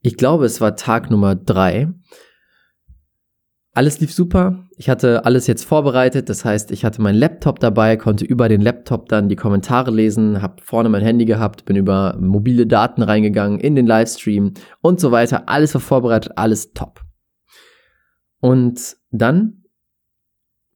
Ich 0.00 0.16
glaube, 0.16 0.46
es 0.46 0.60
war 0.60 0.76
Tag 0.76 1.10
Nummer 1.10 1.34
drei. 1.34 1.92
Alles 3.72 4.00
lief 4.00 4.14
super. 4.14 4.68
Ich 4.76 4.88
hatte 4.88 5.24
alles 5.24 5.46
jetzt 5.48 5.64
vorbereitet. 5.64 6.28
Das 6.28 6.44
heißt, 6.44 6.70
ich 6.70 6.84
hatte 6.84 7.02
meinen 7.02 7.18
Laptop 7.18 7.58
dabei, 7.58 7.96
konnte 7.96 8.24
über 8.24 8.48
den 8.48 8.60
Laptop 8.60 9.08
dann 9.08 9.28
die 9.28 9.36
Kommentare 9.36 9.90
lesen, 9.90 10.40
habe 10.40 10.62
vorne 10.62 10.88
mein 10.88 11.02
Handy 11.02 11.24
gehabt, 11.24 11.64
bin 11.64 11.76
über 11.76 12.16
mobile 12.20 12.66
Daten 12.66 13.02
reingegangen 13.02 13.58
in 13.58 13.74
den 13.74 13.86
Livestream 13.86 14.54
und 14.80 15.00
so 15.00 15.10
weiter. 15.10 15.48
Alles 15.48 15.74
war 15.74 15.80
vorbereitet, 15.80 16.32
alles 16.36 16.72
top. 16.72 17.00
Und 18.40 18.96
dann 19.10 19.60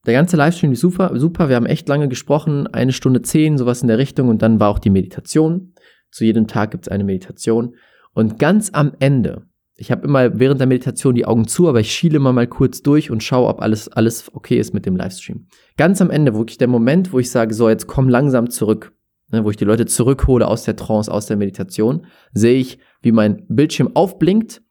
der 0.06 0.14
ganze 0.14 0.36
Livestream 0.36 0.72
ist 0.72 0.80
super, 0.80 1.18
super. 1.18 1.48
Wir 1.48 1.56
haben 1.56 1.66
echt 1.66 1.88
lange 1.88 2.08
gesprochen, 2.08 2.66
eine 2.66 2.92
Stunde 2.92 3.22
zehn, 3.22 3.56
sowas 3.56 3.82
in 3.82 3.88
der 3.88 3.98
Richtung. 3.98 4.28
Und 4.28 4.42
dann 4.42 4.60
war 4.60 4.68
auch 4.68 4.78
die 4.78 4.90
Meditation. 4.90 5.72
Zu 6.10 6.24
jedem 6.24 6.46
Tag 6.46 6.70
gibt 6.72 6.86
es 6.86 6.92
eine 6.92 7.04
Meditation. 7.04 7.74
Und 8.12 8.38
ganz 8.38 8.70
am 8.72 8.92
Ende, 9.00 9.46
ich 9.76 9.90
habe 9.90 10.06
immer 10.06 10.38
während 10.38 10.60
der 10.60 10.68
Meditation 10.68 11.14
die 11.14 11.24
Augen 11.24 11.48
zu, 11.48 11.68
aber 11.68 11.80
ich 11.80 11.92
schiele 11.92 12.16
immer 12.16 12.32
mal 12.32 12.46
kurz 12.46 12.82
durch 12.82 13.10
und 13.10 13.22
schaue, 13.22 13.48
ob 13.48 13.60
alles, 13.60 13.88
alles 13.88 14.32
okay 14.34 14.58
ist 14.58 14.74
mit 14.74 14.86
dem 14.86 14.94
Livestream. 14.94 15.46
Ganz 15.76 16.00
am 16.00 16.10
Ende, 16.10 16.34
wirklich 16.34 16.58
der 16.58 16.68
Moment, 16.68 17.12
wo 17.12 17.18
ich 17.18 17.30
sage, 17.30 17.54
so, 17.54 17.68
jetzt 17.68 17.86
komm 17.86 18.08
langsam 18.08 18.50
zurück, 18.50 18.92
ne, 19.32 19.44
wo 19.44 19.50
ich 19.50 19.56
die 19.56 19.64
Leute 19.64 19.86
zurückhole 19.86 20.46
aus 20.46 20.64
der 20.64 20.76
Trance, 20.76 21.10
aus 21.10 21.26
der 21.26 21.36
Meditation, 21.36 22.06
sehe 22.32 22.60
ich, 22.60 22.78
wie 23.02 23.10
mein 23.10 23.44
Bildschirm 23.48 23.90
aufblinkt, 23.94 24.62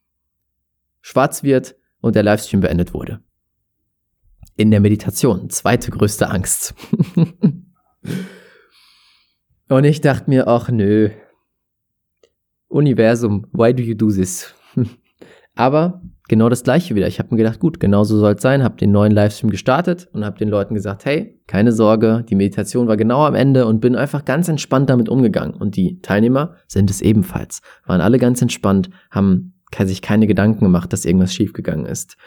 schwarz 1.02 1.44
wird 1.44 1.76
und 2.04 2.16
der 2.16 2.24
Livestream 2.24 2.60
beendet 2.60 2.94
wurde. 2.94 3.22
In 4.56 4.70
der 4.72 4.82
Meditation, 4.82 5.50
zweite 5.50 5.90
größte 5.90 6.30
Angst. 6.30 6.76
und 9.70 9.84
ich 9.86 10.02
dachte 10.02 10.30
mir, 10.30 10.48
ach 10.48 10.70
nö, 10.70 11.10
Universum, 12.68 13.48
why 13.54 13.74
do 13.74 13.82
you 13.82 13.96
do 13.96 14.12
this? 14.12 14.54
Aber 15.56 16.02
genau 16.28 16.50
das 16.50 16.64
gleiche 16.64 16.94
wieder. 16.94 17.08
Ich 17.08 17.20
habe 17.20 17.30
mir 17.32 17.38
gedacht, 17.38 17.60
gut, 17.60 17.80
genau 17.80 18.04
so 18.04 18.20
soll 18.20 18.34
es 18.34 18.42
sein, 18.42 18.64
habe 18.64 18.76
den 18.76 18.92
neuen 18.92 19.14
Livestream 19.14 19.50
gestartet 19.50 20.10
und 20.12 20.26
habe 20.26 20.38
den 20.38 20.50
Leuten 20.50 20.74
gesagt, 20.74 21.06
hey, 21.06 21.42
keine 21.48 21.72
Sorge, 21.72 22.26
die 22.28 22.36
Meditation 22.36 22.90
war 22.90 22.98
genau 22.98 23.26
am 23.26 23.36
Ende 23.36 23.66
und 23.66 23.80
bin 23.80 23.96
einfach 23.96 24.26
ganz 24.26 24.50
entspannt 24.50 24.90
damit 24.90 25.08
umgegangen. 25.08 25.54
Und 25.54 25.78
die 25.78 26.02
Teilnehmer 26.02 26.56
sind 26.68 26.90
es 26.90 27.02
ebenfalls, 27.02 27.62
waren 27.86 28.02
alle 28.02 28.18
ganz 28.18 28.42
entspannt, 28.42 28.90
haben 29.10 29.53
sich 29.82 30.01
keine 30.01 30.27
Gedanken 30.27 30.63
gemacht, 30.63 30.94
dass 30.94 31.06
irgendwas 31.06 31.34
schiefgegangen 31.34 31.86
ist. 31.86 32.18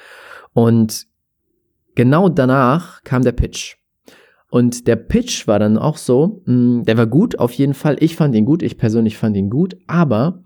Und 0.52 1.06
genau 1.94 2.28
danach 2.28 3.02
kam 3.04 3.22
der 3.22 3.32
Pitch. 3.32 3.76
Und 4.48 4.86
der 4.86 4.96
Pitch 4.96 5.46
war 5.48 5.58
dann 5.58 5.76
auch 5.76 5.96
so, 5.96 6.42
mh, 6.46 6.54
mm, 6.54 6.84
der 6.84 6.96
war 6.96 7.06
gut, 7.06 7.38
auf 7.38 7.52
jeden 7.52 7.74
Fall. 7.74 7.96
Ich 8.00 8.16
fand 8.16 8.34
ihn 8.34 8.44
gut, 8.44 8.62
ich 8.62 8.78
persönlich 8.78 9.16
fand 9.18 9.36
ihn 9.36 9.50
gut, 9.50 9.76
aber 9.86 10.42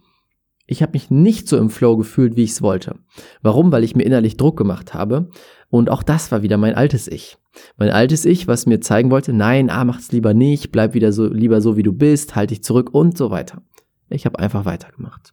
ich 0.67 0.83
habe 0.83 0.93
mich 0.93 1.11
nicht 1.11 1.49
so 1.49 1.59
im 1.59 1.69
Flow 1.69 1.97
gefühlt, 1.97 2.37
wie 2.37 2.45
ich 2.45 2.51
es 2.51 2.63
wollte. 2.63 2.97
Warum? 3.43 3.73
Weil 3.73 3.85
ich 3.85 3.97
mir 3.97 4.05
innerlich 4.05 4.37
Druck 4.37 4.57
gemacht 4.57 4.95
habe. 4.95 5.29
Und 5.69 5.91
auch 5.91 6.03
das 6.03 6.31
war 6.33 6.43
wieder 6.43 6.57
mein 6.57 6.75
altes 6.75 7.09
Ich. 7.09 7.39
Mein 7.77 7.91
altes 7.91 8.25
Ich, 8.25 8.47
was 8.47 8.67
mir 8.67 8.81
zeigen 8.81 9.11
wollte, 9.11 9.33
nein, 9.33 9.69
ah, 9.69 9.85
mach's 9.85 10.13
lieber 10.13 10.33
nicht, 10.33 10.71
bleib 10.71 10.95
wieder 10.95 11.13
so, 11.13 11.27
lieber 11.27 11.61
so, 11.61 11.77
wie 11.77 11.83
du 11.83 11.93
bist, 11.93 12.37
halt 12.37 12.51
dich 12.51 12.63
zurück 12.63 12.91
und 12.93 13.19
so 13.19 13.31
weiter. 13.31 13.63
Ich 14.09 14.27
habe 14.27 14.39
einfach 14.39 14.65
weitergemacht. 14.65 15.33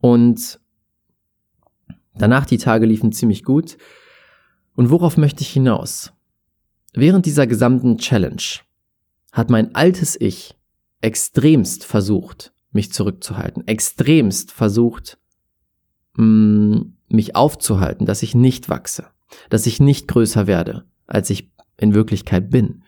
Und 0.00 0.60
danach 2.14 2.46
die 2.46 2.58
Tage 2.58 2.86
liefen 2.86 3.12
ziemlich 3.12 3.44
gut. 3.44 3.76
Und 4.74 4.90
worauf 4.90 5.16
möchte 5.16 5.42
ich 5.42 5.50
hinaus? 5.50 6.12
Während 6.94 7.26
dieser 7.26 7.46
gesamten 7.46 7.98
Challenge 7.98 8.42
hat 9.32 9.50
mein 9.50 9.74
altes 9.74 10.20
Ich 10.20 10.56
extremst 11.00 11.84
versucht, 11.84 12.52
mich 12.70 12.92
zurückzuhalten, 12.92 13.66
extremst 13.66 14.52
versucht, 14.52 15.18
mm, 16.14 16.80
mich 17.08 17.36
aufzuhalten, 17.36 18.06
dass 18.06 18.22
ich 18.22 18.34
nicht 18.34 18.68
wachse, 18.68 19.06
dass 19.50 19.66
ich 19.66 19.80
nicht 19.80 20.08
größer 20.08 20.46
werde, 20.46 20.84
als 21.06 21.30
ich 21.30 21.50
in 21.76 21.94
Wirklichkeit 21.94 22.50
bin, 22.50 22.84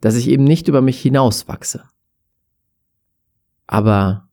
dass 0.00 0.16
ich 0.16 0.28
eben 0.28 0.44
nicht 0.44 0.68
über 0.68 0.82
mich 0.82 1.00
hinaus 1.00 1.48
wachse. 1.48 1.84
Aber 3.66 4.28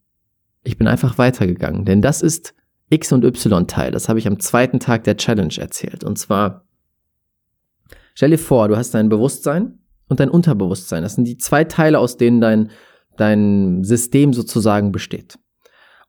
ich 0.64 0.78
bin 0.78 0.88
einfach 0.88 1.18
weitergegangen, 1.18 1.86
denn 1.86 2.02
das 2.02 2.22
ist 2.22 2.54
X 2.90 3.12
und 3.12 3.24
Y 3.24 3.68
Teil, 3.68 3.92
das 3.92 4.10
habe 4.10 4.20
ich 4.20 4.28
am 4.28 4.40
zweiten 4.40 4.80
Tag 4.80 5.04
der 5.04 5.18
Challenge 5.18 5.56
erzählt. 5.58 6.04
Und 6.04 6.18
zwar, 6.18 6.66
stell 8.14 8.32
dir 8.32 8.38
vor, 8.38 8.68
du 8.68 8.78
hast 8.78 8.94
dein 8.94 9.10
Bewusstsein 9.10 9.80
und 10.08 10.20
dein 10.20 10.30
Unterbewusstsein. 10.30 11.04
Das 11.04 11.16
sind 11.16 11.26
die 11.26 11.38
zwei 11.38 11.64
Teile, 11.64 12.00
aus 12.00 12.18
denen 12.18 12.42
dein 12.42 12.72
dein 13.20 13.84
System 13.84 14.34
sozusagen 14.34 14.92
besteht. 14.92 15.38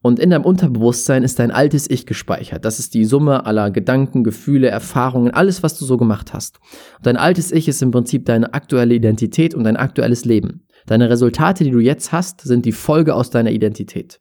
Und 0.02 0.18
in 0.18 0.30
deinem 0.30 0.46
Unterbewusstsein 0.46 1.24
ist 1.24 1.38
dein 1.38 1.50
altes 1.50 1.90
Ich 1.90 2.06
gespeichert. 2.06 2.64
Das 2.64 2.78
ist 2.78 2.94
die 2.94 3.04
Summe 3.04 3.44
aller 3.44 3.70
Gedanken, 3.70 4.24
Gefühle, 4.24 4.68
Erfahrungen, 4.68 5.30
alles, 5.30 5.62
was 5.62 5.78
du 5.78 5.84
so 5.84 5.98
gemacht 5.98 6.32
hast. 6.32 6.58
Und 6.98 7.06
dein 7.06 7.18
altes 7.18 7.52
Ich 7.52 7.68
ist 7.68 7.82
im 7.82 7.90
Prinzip 7.90 8.24
deine 8.24 8.54
aktuelle 8.54 8.94
Identität 8.94 9.54
und 9.54 9.64
dein 9.64 9.76
aktuelles 9.76 10.24
Leben. 10.24 10.66
Deine 10.86 11.10
Resultate, 11.10 11.64
die 11.64 11.70
du 11.70 11.80
jetzt 11.80 12.12
hast, 12.12 12.40
sind 12.40 12.64
die 12.64 12.72
Folge 12.72 13.14
aus 13.14 13.28
deiner 13.28 13.50
Identität, 13.50 14.20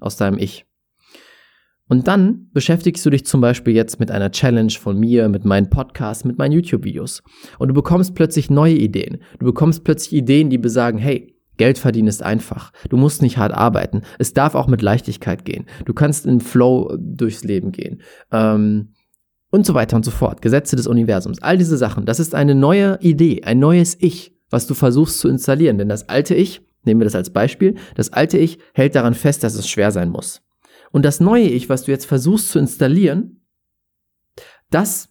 aus 0.00 0.16
deinem 0.16 0.38
Ich. 0.38 0.66
Und 1.88 2.08
dann 2.08 2.48
beschäftigst 2.52 3.04
du 3.04 3.10
dich 3.10 3.26
zum 3.26 3.40
Beispiel 3.40 3.74
jetzt 3.74 4.00
mit 4.00 4.10
einer 4.10 4.30
Challenge 4.30 4.72
von 4.72 4.98
mir, 4.98 5.28
mit 5.28 5.44
meinen 5.44 5.68
Podcasts, 5.68 6.24
mit 6.24 6.38
meinen 6.38 6.52
YouTube-Videos. 6.52 7.22
Und 7.58 7.68
du 7.68 7.74
bekommst 7.74 8.14
plötzlich 8.14 8.48
neue 8.48 8.74
Ideen. 8.74 9.18
Du 9.38 9.46
bekommst 9.46 9.84
plötzlich 9.84 10.14
Ideen, 10.14 10.48
die 10.48 10.58
besagen, 10.58 10.98
hey, 10.98 11.34
Geld 11.56 11.78
verdienen 11.78 12.08
ist 12.08 12.22
einfach. 12.22 12.72
Du 12.88 12.96
musst 12.96 13.22
nicht 13.22 13.38
hart 13.38 13.52
arbeiten. 13.52 14.02
Es 14.18 14.32
darf 14.32 14.54
auch 14.54 14.66
mit 14.66 14.82
Leichtigkeit 14.82 15.44
gehen. 15.44 15.66
Du 15.84 15.94
kannst 15.94 16.26
im 16.26 16.40
Flow 16.40 16.96
durchs 16.98 17.44
Leben 17.44 17.70
gehen. 17.70 18.02
Ähm, 18.32 18.94
und 19.50 19.64
so 19.64 19.74
weiter 19.74 19.96
und 19.96 20.04
so 20.04 20.10
fort. 20.10 20.42
Gesetze 20.42 20.74
des 20.74 20.88
Universums. 20.88 21.40
All 21.40 21.56
diese 21.56 21.76
Sachen. 21.76 22.06
Das 22.06 22.18
ist 22.18 22.34
eine 22.34 22.56
neue 22.56 22.98
Idee, 23.00 23.42
ein 23.44 23.60
neues 23.60 23.96
Ich, 24.00 24.34
was 24.50 24.66
du 24.66 24.74
versuchst 24.74 25.20
zu 25.20 25.28
installieren. 25.28 25.78
Denn 25.78 25.88
das 25.88 26.08
alte 26.08 26.34
Ich, 26.34 26.60
nehmen 26.84 27.00
wir 27.00 27.04
das 27.04 27.14
als 27.14 27.30
Beispiel, 27.30 27.76
das 27.94 28.12
alte 28.12 28.36
Ich 28.36 28.58
hält 28.72 28.96
daran 28.96 29.14
fest, 29.14 29.44
dass 29.44 29.54
es 29.54 29.68
schwer 29.68 29.92
sein 29.92 30.10
muss. 30.10 30.43
Und 30.94 31.04
das 31.04 31.18
neue 31.18 31.48
Ich, 31.48 31.68
was 31.68 31.82
du 31.82 31.90
jetzt 31.90 32.06
versuchst 32.06 32.50
zu 32.50 32.60
installieren, 32.60 33.40
das 34.70 35.08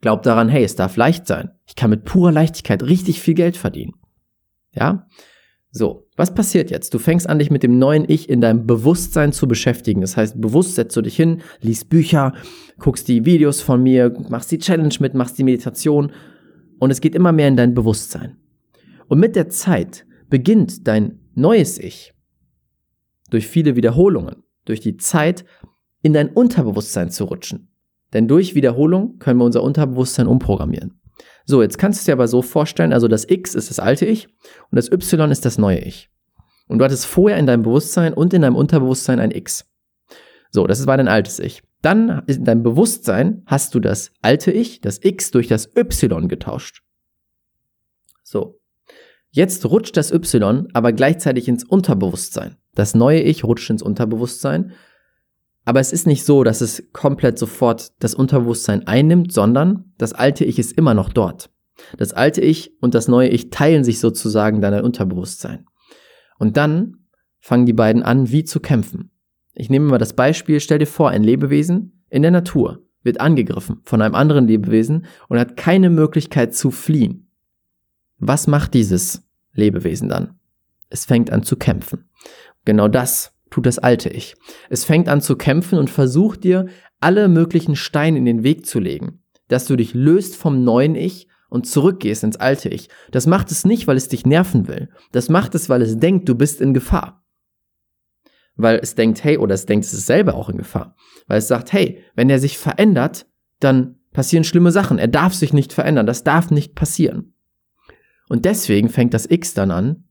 glaubt 0.00 0.26
daran, 0.26 0.48
hey, 0.48 0.64
es 0.64 0.74
darf 0.74 0.96
leicht 0.96 1.28
sein. 1.28 1.52
Ich 1.66 1.76
kann 1.76 1.90
mit 1.90 2.04
purer 2.04 2.32
Leichtigkeit 2.32 2.82
richtig 2.82 3.20
viel 3.20 3.34
Geld 3.34 3.56
verdienen. 3.56 3.92
Ja? 4.72 5.06
So, 5.70 6.08
was 6.16 6.34
passiert 6.34 6.72
jetzt? 6.72 6.94
Du 6.94 6.98
fängst 6.98 7.28
an, 7.28 7.38
dich 7.38 7.52
mit 7.52 7.62
dem 7.62 7.78
neuen 7.78 8.06
Ich 8.08 8.28
in 8.28 8.40
deinem 8.40 8.66
Bewusstsein 8.66 9.32
zu 9.32 9.46
beschäftigen. 9.46 10.00
Das 10.00 10.16
heißt, 10.16 10.40
bewusst 10.40 10.74
setzt 10.74 10.96
du 10.96 11.02
dich 11.02 11.14
hin, 11.14 11.42
liest 11.60 11.88
Bücher, 11.90 12.34
guckst 12.80 13.06
die 13.06 13.24
Videos 13.24 13.60
von 13.60 13.80
mir, 13.80 14.12
machst 14.28 14.50
die 14.50 14.58
Challenge 14.58 14.96
mit, 14.98 15.14
machst 15.14 15.38
die 15.38 15.44
Meditation 15.44 16.10
und 16.80 16.90
es 16.90 17.00
geht 17.00 17.14
immer 17.14 17.30
mehr 17.30 17.46
in 17.46 17.56
dein 17.56 17.72
Bewusstsein. 17.72 18.36
Und 19.06 19.20
mit 19.20 19.36
der 19.36 19.48
Zeit 19.48 20.06
beginnt 20.28 20.88
dein 20.88 21.20
neues 21.36 21.78
Ich 21.78 22.14
durch 23.30 23.46
viele 23.46 23.76
Wiederholungen, 23.76 24.42
durch 24.68 24.80
die 24.80 24.96
Zeit 24.96 25.44
in 26.02 26.12
dein 26.12 26.28
Unterbewusstsein 26.28 27.10
zu 27.10 27.24
rutschen. 27.24 27.72
Denn 28.12 28.28
durch 28.28 28.54
Wiederholung 28.54 29.18
können 29.18 29.38
wir 29.38 29.44
unser 29.44 29.62
Unterbewusstsein 29.62 30.26
umprogrammieren. 30.26 31.00
So, 31.44 31.62
jetzt 31.62 31.78
kannst 31.78 31.98
du 31.98 32.00
es 32.00 32.04
dir 32.04 32.12
aber 32.12 32.28
so 32.28 32.42
vorstellen, 32.42 32.92
also 32.92 33.08
das 33.08 33.28
X 33.28 33.54
ist 33.54 33.70
das 33.70 33.80
alte 33.80 34.06
Ich 34.06 34.28
und 34.70 34.76
das 34.76 34.90
Y 34.90 35.30
ist 35.30 35.44
das 35.44 35.58
neue 35.58 35.80
Ich. 35.80 36.10
Und 36.68 36.78
du 36.78 36.84
hattest 36.84 37.06
vorher 37.06 37.38
in 37.38 37.46
deinem 37.46 37.62
Bewusstsein 37.62 38.12
und 38.12 38.34
in 38.34 38.42
deinem 38.42 38.56
Unterbewusstsein 38.56 39.18
ein 39.18 39.30
X. 39.30 39.66
So, 40.50 40.66
das 40.66 40.86
war 40.86 40.96
dein 40.96 41.08
altes 41.08 41.38
Ich. 41.38 41.62
Dann 41.82 42.22
in 42.26 42.44
deinem 42.44 42.62
Bewusstsein 42.62 43.42
hast 43.46 43.74
du 43.74 43.80
das 43.80 44.12
alte 44.20 44.50
Ich, 44.50 44.80
das 44.80 45.02
X 45.02 45.30
durch 45.30 45.48
das 45.48 45.74
Y 45.76 46.28
getauscht. 46.28 46.82
So. 48.22 48.60
Jetzt 49.30 49.66
rutscht 49.66 49.96
das 49.96 50.10
Y 50.10 50.68
aber 50.72 50.92
gleichzeitig 50.92 51.48
ins 51.48 51.64
Unterbewusstsein. 51.64 52.56
Das 52.78 52.94
neue 52.94 53.20
Ich 53.20 53.44
rutscht 53.44 53.68
ins 53.70 53.82
Unterbewusstsein 53.82 54.72
aber 55.68 55.80
es 55.80 55.92
ist 55.92 56.06
nicht 56.06 56.24
so, 56.24 56.44
dass 56.44 56.62
es 56.62 56.88
komplett 56.94 57.38
sofort 57.38 57.92
das 58.02 58.14
Unterbewusstsein 58.14 58.86
einnimmt, 58.86 59.34
sondern 59.34 59.92
das 59.98 60.14
alte 60.14 60.46
Ich 60.46 60.58
ist 60.58 60.72
immer 60.72 60.94
noch 60.94 61.10
dort. 61.10 61.50
Das 61.98 62.14
alte 62.14 62.40
Ich 62.40 62.72
und 62.80 62.94
das 62.94 63.06
neue 63.06 63.28
Ich 63.28 63.50
teilen 63.50 63.84
sich 63.84 64.00
sozusagen 64.00 64.62
dein 64.62 64.82
Unterbewusstsein. 64.82 65.66
Und 66.38 66.56
dann 66.56 67.04
fangen 67.38 67.66
die 67.66 67.74
beiden 67.74 68.02
an, 68.02 68.30
wie 68.30 68.44
zu 68.44 68.60
kämpfen. 68.60 69.10
Ich 69.52 69.68
nehme 69.68 69.84
mal 69.84 69.98
das 69.98 70.14
Beispiel, 70.14 70.58
stell 70.58 70.78
dir 70.78 70.86
vor, 70.86 71.10
ein 71.10 71.22
Lebewesen 71.22 72.02
in 72.08 72.22
der 72.22 72.30
Natur 72.30 72.82
wird 73.02 73.20
angegriffen 73.20 73.82
von 73.84 74.00
einem 74.00 74.14
anderen 74.14 74.48
Lebewesen 74.48 75.04
und 75.28 75.38
hat 75.38 75.58
keine 75.58 75.90
Möglichkeit 75.90 76.54
zu 76.54 76.70
fliehen. 76.70 77.30
Was 78.16 78.46
macht 78.46 78.72
dieses 78.72 79.22
Lebewesen 79.52 80.08
dann? 80.08 80.38
Es 80.88 81.04
fängt 81.04 81.30
an 81.30 81.42
zu 81.42 81.56
kämpfen. 81.56 82.08
Genau 82.64 82.88
das 82.88 83.32
tut 83.50 83.66
das 83.66 83.78
alte 83.78 84.08
Ich. 84.10 84.36
Es 84.68 84.84
fängt 84.84 85.08
an 85.08 85.20
zu 85.20 85.36
kämpfen 85.36 85.78
und 85.78 85.90
versucht 85.90 86.44
dir 86.44 86.66
alle 87.00 87.28
möglichen 87.28 87.76
Steine 87.76 88.18
in 88.18 88.24
den 88.24 88.42
Weg 88.42 88.66
zu 88.66 88.78
legen, 88.78 89.22
dass 89.48 89.66
du 89.66 89.76
dich 89.76 89.94
löst 89.94 90.36
vom 90.36 90.64
neuen 90.64 90.94
Ich 90.94 91.28
und 91.48 91.66
zurückgehst 91.66 92.24
ins 92.24 92.36
alte 92.36 92.68
Ich. 92.68 92.88
Das 93.10 93.26
macht 93.26 93.50
es 93.50 93.64
nicht, 93.64 93.86
weil 93.86 93.96
es 93.96 94.08
dich 94.08 94.26
nerven 94.26 94.68
will. 94.68 94.90
Das 95.12 95.28
macht 95.28 95.54
es, 95.54 95.68
weil 95.68 95.82
es 95.82 95.98
denkt, 95.98 96.28
du 96.28 96.34
bist 96.34 96.60
in 96.60 96.74
Gefahr. 96.74 97.24
Weil 98.56 98.80
es 98.82 98.96
denkt, 98.96 99.22
hey, 99.22 99.38
oder 99.38 99.54
es 99.54 99.66
denkt, 99.66 99.86
es 99.86 99.94
ist 99.94 100.06
selber 100.06 100.34
auch 100.34 100.48
in 100.48 100.58
Gefahr. 100.58 100.96
Weil 101.26 101.38
es 101.38 101.48
sagt, 101.48 101.72
hey, 101.72 102.02
wenn 102.16 102.28
er 102.28 102.40
sich 102.40 102.58
verändert, 102.58 103.26
dann 103.60 104.00
passieren 104.12 104.44
schlimme 104.44 104.72
Sachen. 104.72 104.98
Er 104.98 105.08
darf 105.08 105.32
sich 105.32 105.52
nicht 105.52 105.72
verändern. 105.72 106.06
Das 106.06 106.24
darf 106.24 106.50
nicht 106.50 106.74
passieren. 106.74 107.34
Und 108.28 108.44
deswegen 108.44 108.88
fängt 108.88 109.14
das 109.14 109.30
X 109.30 109.54
dann 109.54 109.70
an, 109.70 110.04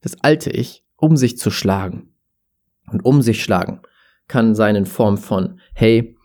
das 0.00 0.16
alte 0.22 0.50
Ich, 0.50 0.85
um 0.96 1.16
sich 1.16 1.38
zu 1.38 1.50
schlagen 1.50 2.14
und 2.90 3.04
um 3.04 3.22
sich 3.22 3.42
schlagen 3.42 3.80
kann 4.28 4.54
sein 4.54 4.76
in 4.76 4.86
Form 4.86 5.18
von, 5.18 5.60
hey, 5.74 6.16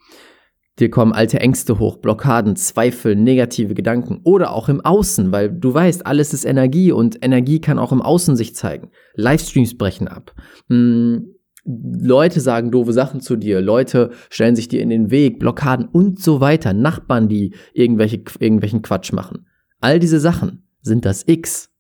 Dir 0.80 0.90
kommen 0.90 1.14
alte 1.14 1.40
Ängste 1.40 1.78
hoch, 1.78 1.98
Blockaden, 1.98 2.56
Zweifel, 2.56 3.16
negative 3.16 3.76
Gedanken 3.76 4.22
oder 4.24 4.52
auch 4.52 4.68
im 4.68 4.82
Außen, 4.82 5.32
weil 5.32 5.52
du 5.52 5.72
weißt, 5.72 6.08
alles 6.08 6.34
ist 6.34 6.46
Energie 6.46 6.92
und 6.92 7.24
Energie 7.24 7.60
kann 7.60 7.78
auch 7.78 7.92
im 7.92 8.02
Außen 8.02 8.36
sich 8.36 8.56
zeigen. 8.56 8.90
Livestreams 9.14 9.78
brechen 9.78 10.08
ab. 10.08 10.34
Hm, 10.70 11.36
Leute 11.66 12.40
sagen 12.40 12.72
doofe 12.72 12.94
Sachen 12.94 13.22
zu 13.22 13.36
dir, 13.36 13.62
Leute 13.62 14.10
stellen 14.32 14.56
sich 14.56 14.70
dir 14.70 14.82
in 14.82 14.90
den 14.90 15.12
Weg, 15.12 15.38
Blockaden 15.38 15.86
und 15.86 16.20
so 16.20 16.42
weiter, 16.42 16.74
Nachbarn, 16.74 17.28
die 17.28 17.54
irgendwelche, 17.74 18.24
irgendwelchen 18.40 18.82
Quatsch 18.82 19.14
machen. 19.14 19.46
All 19.82 20.00
diese 20.00 20.20
Sachen 20.20 20.64
sind 20.82 21.06
das 21.06 21.28
X, 21.28 21.71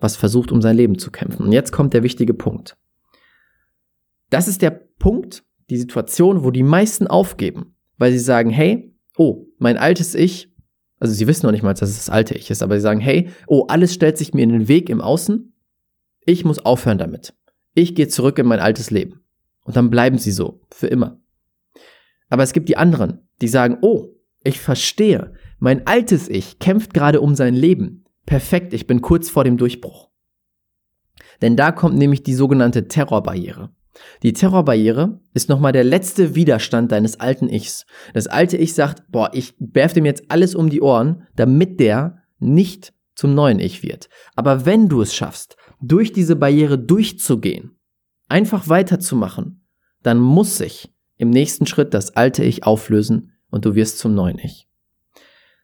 was 0.00 0.16
versucht, 0.16 0.50
um 0.50 0.62
sein 0.62 0.76
Leben 0.76 0.98
zu 0.98 1.10
kämpfen. 1.10 1.46
Und 1.46 1.52
jetzt 1.52 1.72
kommt 1.72 1.94
der 1.94 2.02
wichtige 2.02 2.34
Punkt. 2.34 2.76
Das 4.30 4.48
ist 4.48 4.62
der 4.62 4.70
Punkt, 4.70 5.44
die 5.68 5.76
Situation, 5.76 6.44
wo 6.44 6.50
die 6.50 6.62
meisten 6.62 7.06
aufgeben, 7.06 7.74
weil 7.98 8.12
sie 8.12 8.18
sagen, 8.18 8.50
hey, 8.50 8.94
oh, 9.16 9.46
mein 9.58 9.76
altes 9.76 10.14
Ich, 10.14 10.52
also 10.98 11.14
sie 11.14 11.26
wissen 11.26 11.46
noch 11.46 11.52
nicht 11.52 11.62
mal, 11.62 11.74
dass 11.74 11.88
es 11.88 11.96
das 11.96 12.10
alte 12.10 12.34
Ich 12.34 12.50
ist, 12.50 12.62
aber 12.62 12.76
sie 12.76 12.82
sagen, 12.82 13.00
hey, 13.00 13.30
oh, 13.46 13.66
alles 13.68 13.94
stellt 13.94 14.18
sich 14.18 14.34
mir 14.34 14.42
in 14.42 14.50
den 14.50 14.68
Weg 14.68 14.88
im 14.88 15.00
Außen, 15.00 15.52
ich 16.26 16.44
muss 16.44 16.58
aufhören 16.58 16.98
damit. 16.98 17.34
Ich 17.74 17.94
gehe 17.94 18.08
zurück 18.08 18.38
in 18.38 18.46
mein 18.46 18.60
altes 18.60 18.90
Leben. 18.90 19.20
Und 19.64 19.76
dann 19.76 19.90
bleiben 19.90 20.18
sie 20.18 20.32
so, 20.32 20.60
für 20.70 20.86
immer. 20.86 21.20
Aber 22.28 22.42
es 22.42 22.52
gibt 22.52 22.68
die 22.68 22.76
anderen, 22.76 23.28
die 23.40 23.48
sagen, 23.48 23.78
oh, 23.82 24.14
ich 24.42 24.60
verstehe, 24.60 25.34
mein 25.58 25.86
altes 25.86 26.28
Ich 26.28 26.58
kämpft 26.58 26.94
gerade 26.94 27.20
um 27.20 27.34
sein 27.34 27.54
Leben. 27.54 28.04
Perfekt, 28.30 28.74
ich 28.74 28.86
bin 28.86 29.00
kurz 29.00 29.28
vor 29.28 29.42
dem 29.42 29.56
Durchbruch. 29.56 30.08
Denn 31.42 31.56
da 31.56 31.72
kommt 31.72 31.96
nämlich 31.96 32.22
die 32.22 32.34
sogenannte 32.34 32.86
Terrorbarriere. 32.86 33.74
Die 34.22 34.32
Terrorbarriere 34.32 35.18
ist 35.34 35.48
nochmal 35.48 35.72
der 35.72 35.82
letzte 35.82 36.36
Widerstand 36.36 36.92
deines 36.92 37.18
alten 37.18 37.48
Ichs. 37.48 37.86
Das 38.14 38.28
alte 38.28 38.56
Ich 38.56 38.74
sagt, 38.74 39.02
boah, 39.10 39.30
ich 39.32 39.54
werfe 39.58 39.96
dem 39.96 40.04
jetzt 40.04 40.30
alles 40.30 40.54
um 40.54 40.70
die 40.70 40.80
Ohren, 40.80 41.26
damit 41.34 41.80
der 41.80 42.22
nicht 42.38 42.94
zum 43.16 43.34
neuen 43.34 43.58
Ich 43.58 43.82
wird. 43.82 44.08
Aber 44.36 44.64
wenn 44.64 44.88
du 44.88 45.02
es 45.02 45.12
schaffst, 45.12 45.56
durch 45.80 46.12
diese 46.12 46.36
Barriere 46.36 46.78
durchzugehen, 46.78 47.80
einfach 48.28 48.68
weiterzumachen, 48.68 49.66
dann 50.04 50.18
muss 50.20 50.56
sich 50.56 50.94
im 51.16 51.30
nächsten 51.30 51.66
Schritt 51.66 51.94
das 51.94 52.14
alte 52.14 52.44
Ich 52.44 52.62
auflösen 52.62 53.32
und 53.50 53.64
du 53.64 53.74
wirst 53.74 53.98
zum 53.98 54.14
neuen 54.14 54.38
Ich. 54.38 54.68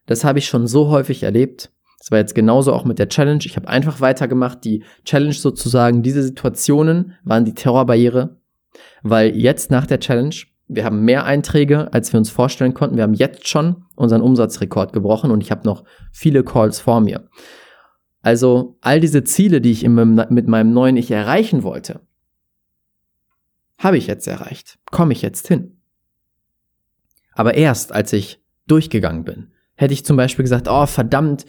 Das 0.06 0.24
habe 0.24 0.40
ich 0.40 0.48
schon 0.48 0.66
so 0.66 0.88
häufig 0.88 1.22
erlebt. 1.22 1.70
Das 1.98 2.10
war 2.10 2.18
jetzt 2.18 2.34
genauso 2.34 2.72
auch 2.72 2.84
mit 2.84 2.98
der 2.98 3.08
Challenge. 3.08 3.40
Ich 3.44 3.56
habe 3.56 3.68
einfach 3.68 4.00
weitergemacht. 4.00 4.64
Die 4.64 4.84
Challenge 5.04 5.32
sozusagen, 5.32 6.02
diese 6.02 6.22
Situationen 6.22 7.14
waren 7.24 7.44
die 7.44 7.54
Terrorbarriere, 7.54 8.38
weil 9.02 9.34
jetzt 9.34 9.70
nach 9.70 9.86
der 9.86 10.00
Challenge, 10.00 10.34
wir 10.68 10.84
haben 10.84 11.04
mehr 11.04 11.24
Einträge, 11.24 11.92
als 11.92 12.12
wir 12.12 12.18
uns 12.18 12.30
vorstellen 12.30 12.74
konnten. 12.74 12.96
Wir 12.96 13.04
haben 13.04 13.14
jetzt 13.14 13.48
schon 13.48 13.84
unseren 13.96 14.20
Umsatzrekord 14.20 14.92
gebrochen 14.92 15.30
und 15.30 15.40
ich 15.42 15.50
habe 15.50 15.64
noch 15.64 15.84
viele 16.12 16.44
Calls 16.44 16.80
vor 16.80 17.00
mir. 17.00 17.28
Also 18.20 18.76
all 18.80 19.00
diese 19.00 19.22
Ziele, 19.24 19.60
die 19.60 19.70
ich 19.70 19.86
mit 19.86 20.48
meinem 20.48 20.72
neuen 20.72 20.96
Ich 20.96 21.10
erreichen 21.10 21.62
wollte, 21.62 22.00
habe 23.78 23.98
ich 23.98 24.06
jetzt 24.06 24.26
erreicht, 24.26 24.78
komme 24.90 25.12
ich 25.12 25.22
jetzt 25.22 25.46
hin. 25.48 25.80
Aber 27.34 27.54
erst 27.54 27.92
als 27.92 28.12
ich 28.12 28.42
durchgegangen 28.66 29.24
bin, 29.24 29.52
hätte 29.76 29.94
ich 29.94 30.04
zum 30.04 30.16
Beispiel 30.16 30.42
gesagt, 30.42 30.66
oh 30.68 30.86
verdammt, 30.86 31.46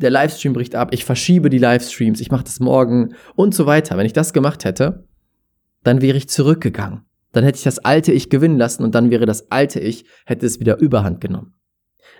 der 0.00 0.10
Livestream 0.10 0.52
bricht 0.52 0.74
ab, 0.74 0.92
ich 0.92 1.04
verschiebe 1.04 1.50
die 1.50 1.58
Livestreams, 1.58 2.20
ich 2.20 2.30
mache 2.30 2.44
das 2.44 2.60
morgen 2.60 3.14
und 3.36 3.54
so 3.54 3.66
weiter. 3.66 3.96
Wenn 3.96 4.06
ich 4.06 4.12
das 4.12 4.32
gemacht 4.32 4.64
hätte, 4.64 5.06
dann 5.82 6.00
wäre 6.00 6.16
ich 6.16 6.28
zurückgegangen. 6.28 7.02
Dann 7.32 7.44
hätte 7.44 7.58
ich 7.58 7.64
das 7.64 7.78
alte 7.78 8.12
Ich 8.12 8.28
gewinnen 8.28 8.58
lassen 8.58 8.82
und 8.82 8.94
dann 8.94 9.10
wäre 9.10 9.26
das 9.26 9.50
alte 9.50 9.78
Ich, 9.80 10.04
hätte 10.26 10.46
es 10.46 10.58
wieder 10.58 10.78
überhand 10.78 11.20
genommen. 11.20 11.54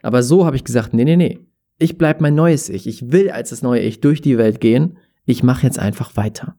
Aber 0.03 0.23
so 0.23 0.47
habe 0.47 0.57
ich 0.57 0.65
gesagt, 0.65 0.95
nee, 0.95 1.05
nee, 1.05 1.17
nee, 1.17 1.41
ich 1.79 1.99
bleib 1.99 2.21
mein 2.21 2.35
neues 2.35 2.69
Ich. 2.69 2.87
Ich 2.87 3.11
will 3.11 3.31
als 3.31 3.51
das 3.51 3.63
neue 3.63 3.81
Ich 3.81 4.01
durch 4.01 4.21
die 4.21 4.39
Welt 4.39 4.61
gehen. 4.61 4.99
Ich 5.25 5.43
mache 5.43 5.67
jetzt 5.67 5.79
einfach 5.79 6.17
weiter. 6.17 6.57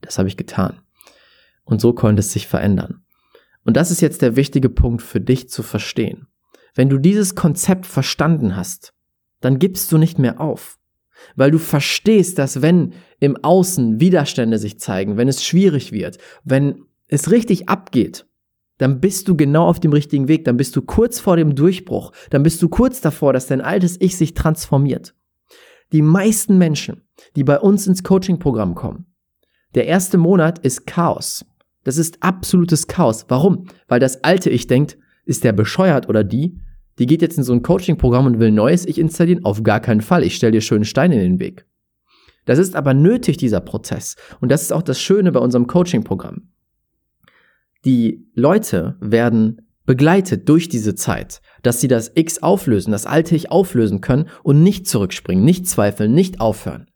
Das 0.00 0.18
habe 0.18 0.28
ich 0.28 0.36
getan. 0.36 0.80
Und 1.64 1.80
so 1.80 1.92
konnte 1.92 2.20
es 2.20 2.32
sich 2.32 2.46
verändern. 2.46 3.04
Und 3.64 3.76
das 3.76 3.90
ist 3.90 4.00
jetzt 4.00 4.22
der 4.22 4.36
wichtige 4.36 4.70
Punkt 4.70 5.02
für 5.02 5.20
dich 5.20 5.48
zu 5.48 5.62
verstehen. 5.62 6.28
Wenn 6.74 6.88
du 6.88 6.98
dieses 6.98 7.34
Konzept 7.34 7.84
verstanden 7.84 8.56
hast, 8.56 8.94
dann 9.40 9.58
gibst 9.58 9.90
du 9.92 9.98
nicht 9.98 10.18
mehr 10.18 10.40
auf. 10.40 10.78
Weil 11.34 11.50
du 11.50 11.58
verstehst, 11.58 12.38
dass 12.38 12.62
wenn 12.62 12.92
im 13.20 13.36
Außen 13.36 14.00
Widerstände 14.00 14.58
sich 14.58 14.78
zeigen, 14.78 15.16
wenn 15.16 15.28
es 15.28 15.44
schwierig 15.44 15.92
wird, 15.92 16.18
wenn 16.44 16.84
es 17.08 17.30
richtig 17.30 17.68
abgeht, 17.68 18.26
dann 18.78 19.00
bist 19.00 19.26
du 19.28 19.36
genau 19.36 19.66
auf 19.66 19.80
dem 19.80 19.92
richtigen 19.92 20.28
Weg, 20.28 20.44
dann 20.44 20.56
bist 20.56 20.76
du 20.76 20.82
kurz 20.82 21.18
vor 21.18 21.36
dem 21.36 21.54
Durchbruch, 21.54 22.12
dann 22.30 22.44
bist 22.44 22.62
du 22.62 22.68
kurz 22.68 23.00
davor, 23.00 23.32
dass 23.32 23.48
dein 23.48 23.60
altes 23.60 24.00
Ich 24.00 24.16
sich 24.16 24.34
transformiert. 24.34 25.14
Die 25.92 26.02
meisten 26.02 26.58
Menschen, 26.58 27.02
die 27.34 27.44
bei 27.44 27.58
uns 27.58 27.86
ins 27.86 28.04
Coaching-Programm 28.04 28.74
kommen, 28.74 29.06
der 29.74 29.86
erste 29.86 30.18
Monat 30.18 30.58
ist 30.60 30.86
Chaos. 30.86 31.44
Das 31.84 31.96
ist 31.96 32.22
absolutes 32.22 32.86
Chaos. 32.86 33.26
Warum? 33.28 33.66
Weil 33.86 34.00
das 34.00 34.22
alte 34.22 34.50
Ich 34.50 34.66
denkt, 34.66 34.98
ist 35.24 35.44
der 35.44 35.52
bescheuert 35.52 36.08
oder 36.08 36.24
die, 36.24 36.60
die 36.98 37.06
geht 37.06 37.22
jetzt 37.22 37.38
in 37.38 37.44
so 37.44 37.52
ein 37.52 37.62
Coaching-Programm 37.62 38.26
und 38.26 38.38
will 38.38 38.50
neues 38.50 38.86
Ich 38.86 38.98
installieren? 38.98 39.44
Auf 39.44 39.62
gar 39.62 39.80
keinen 39.80 40.00
Fall. 40.00 40.24
Ich 40.24 40.36
stelle 40.36 40.52
dir 40.52 40.60
schönen 40.60 40.84
Stein 40.84 41.12
in 41.12 41.20
den 41.20 41.40
Weg. 41.40 41.66
Das 42.44 42.58
ist 42.58 42.74
aber 42.74 42.94
nötig, 42.94 43.36
dieser 43.36 43.60
Prozess. 43.60 44.16
Und 44.40 44.50
das 44.50 44.62
ist 44.62 44.72
auch 44.72 44.82
das 44.82 45.00
Schöne 45.00 45.32
bei 45.32 45.40
unserem 45.40 45.66
Coaching-Programm. 45.66 46.48
Die 47.84 48.26
Leute 48.34 48.96
werden 49.00 49.68
begleitet 49.84 50.48
durch 50.48 50.68
diese 50.68 50.94
Zeit, 50.94 51.40
dass 51.62 51.80
sie 51.80 51.88
das 51.88 52.12
X 52.14 52.42
auflösen, 52.42 52.90
das 52.90 53.06
alte 53.06 53.34
Ich 53.34 53.50
auflösen 53.50 54.00
können 54.00 54.28
und 54.42 54.62
nicht 54.62 54.86
zurückspringen, 54.86 55.44
nicht 55.44 55.66
zweifeln, 55.66 56.12
nicht 56.12 56.40
aufhören. 56.40 56.90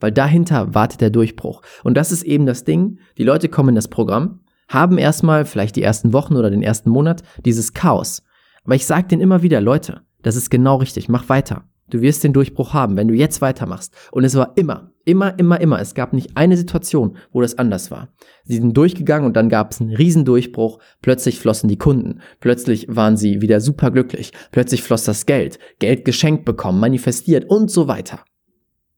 Weil 0.00 0.12
dahinter 0.12 0.74
wartet 0.74 1.00
der 1.00 1.10
Durchbruch. 1.10 1.62
Und 1.84 1.96
das 1.96 2.10
ist 2.10 2.22
eben 2.22 2.46
das 2.46 2.64
Ding. 2.64 2.98
Die 3.18 3.24
Leute 3.24 3.48
kommen 3.48 3.70
in 3.70 3.74
das 3.74 3.88
Programm, 3.88 4.40
haben 4.68 4.98
erstmal, 4.98 5.44
vielleicht 5.44 5.76
die 5.76 5.82
ersten 5.82 6.12
Wochen 6.12 6.36
oder 6.36 6.50
den 6.50 6.62
ersten 6.62 6.90
Monat, 6.90 7.22
dieses 7.44 7.72
Chaos. 7.72 8.22
Aber 8.64 8.74
ich 8.74 8.86
sage 8.86 9.08
denen 9.08 9.22
immer 9.22 9.42
wieder, 9.42 9.60
Leute, 9.60 10.02
das 10.22 10.36
ist 10.36 10.50
genau 10.50 10.76
richtig, 10.76 11.08
mach 11.08 11.28
weiter. 11.28 11.64
Du 11.90 12.00
wirst 12.00 12.24
den 12.24 12.32
Durchbruch 12.32 12.72
haben, 12.72 12.96
wenn 12.96 13.08
du 13.08 13.14
jetzt 13.14 13.42
weitermachst. 13.42 13.94
Und 14.10 14.24
es 14.24 14.34
war 14.34 14.56
immer, 14.56 14.90
immer, 15.04 15.38
immer, 15.38 15.60
immer. 15.60 15.80
Es 15.80 15.94
gab 15.94 16.14
nicht 16.14 16.34
eine 16.34 16.56
Situation, 16.56 17.18
wo 17.30 17.42
das 17.42 17.58
anders 17.58 17.90
war. 17.90 18.08
Sie 18.44 18.56
sind 18.56 18.74
durchgegangen 18.74 19.26
und 19.26 19.36
dann 19.36 19.50
gab 19.50 19.70
es 19.70 19.80
einen 19.80 19.94
Riesendurchbruch. 19.94 20.78
Plötzlich 21.02 21.38
flossen 21.38 21.68
die 21.68 21.76
Kunden. 21.76 22.20
Plötzlich 22.40 22.86
waren 22.88 23.18
sie 23.18 23.42
wieder 23.42 23.60
superglücklich. 23.60 24.32
Plötzlich 24.50 24.82
floss 24.82 25.04
das 25.04 25.26
Geld. 25.26 25.58
Geld 25.78 26.06
geschenkt 26.06 26.46
bekommen, 26.46 26.80
manifestiert 26.80 27.44
und 27.48 27.70
so 27.70 27.86
weiter. 27.86 28.24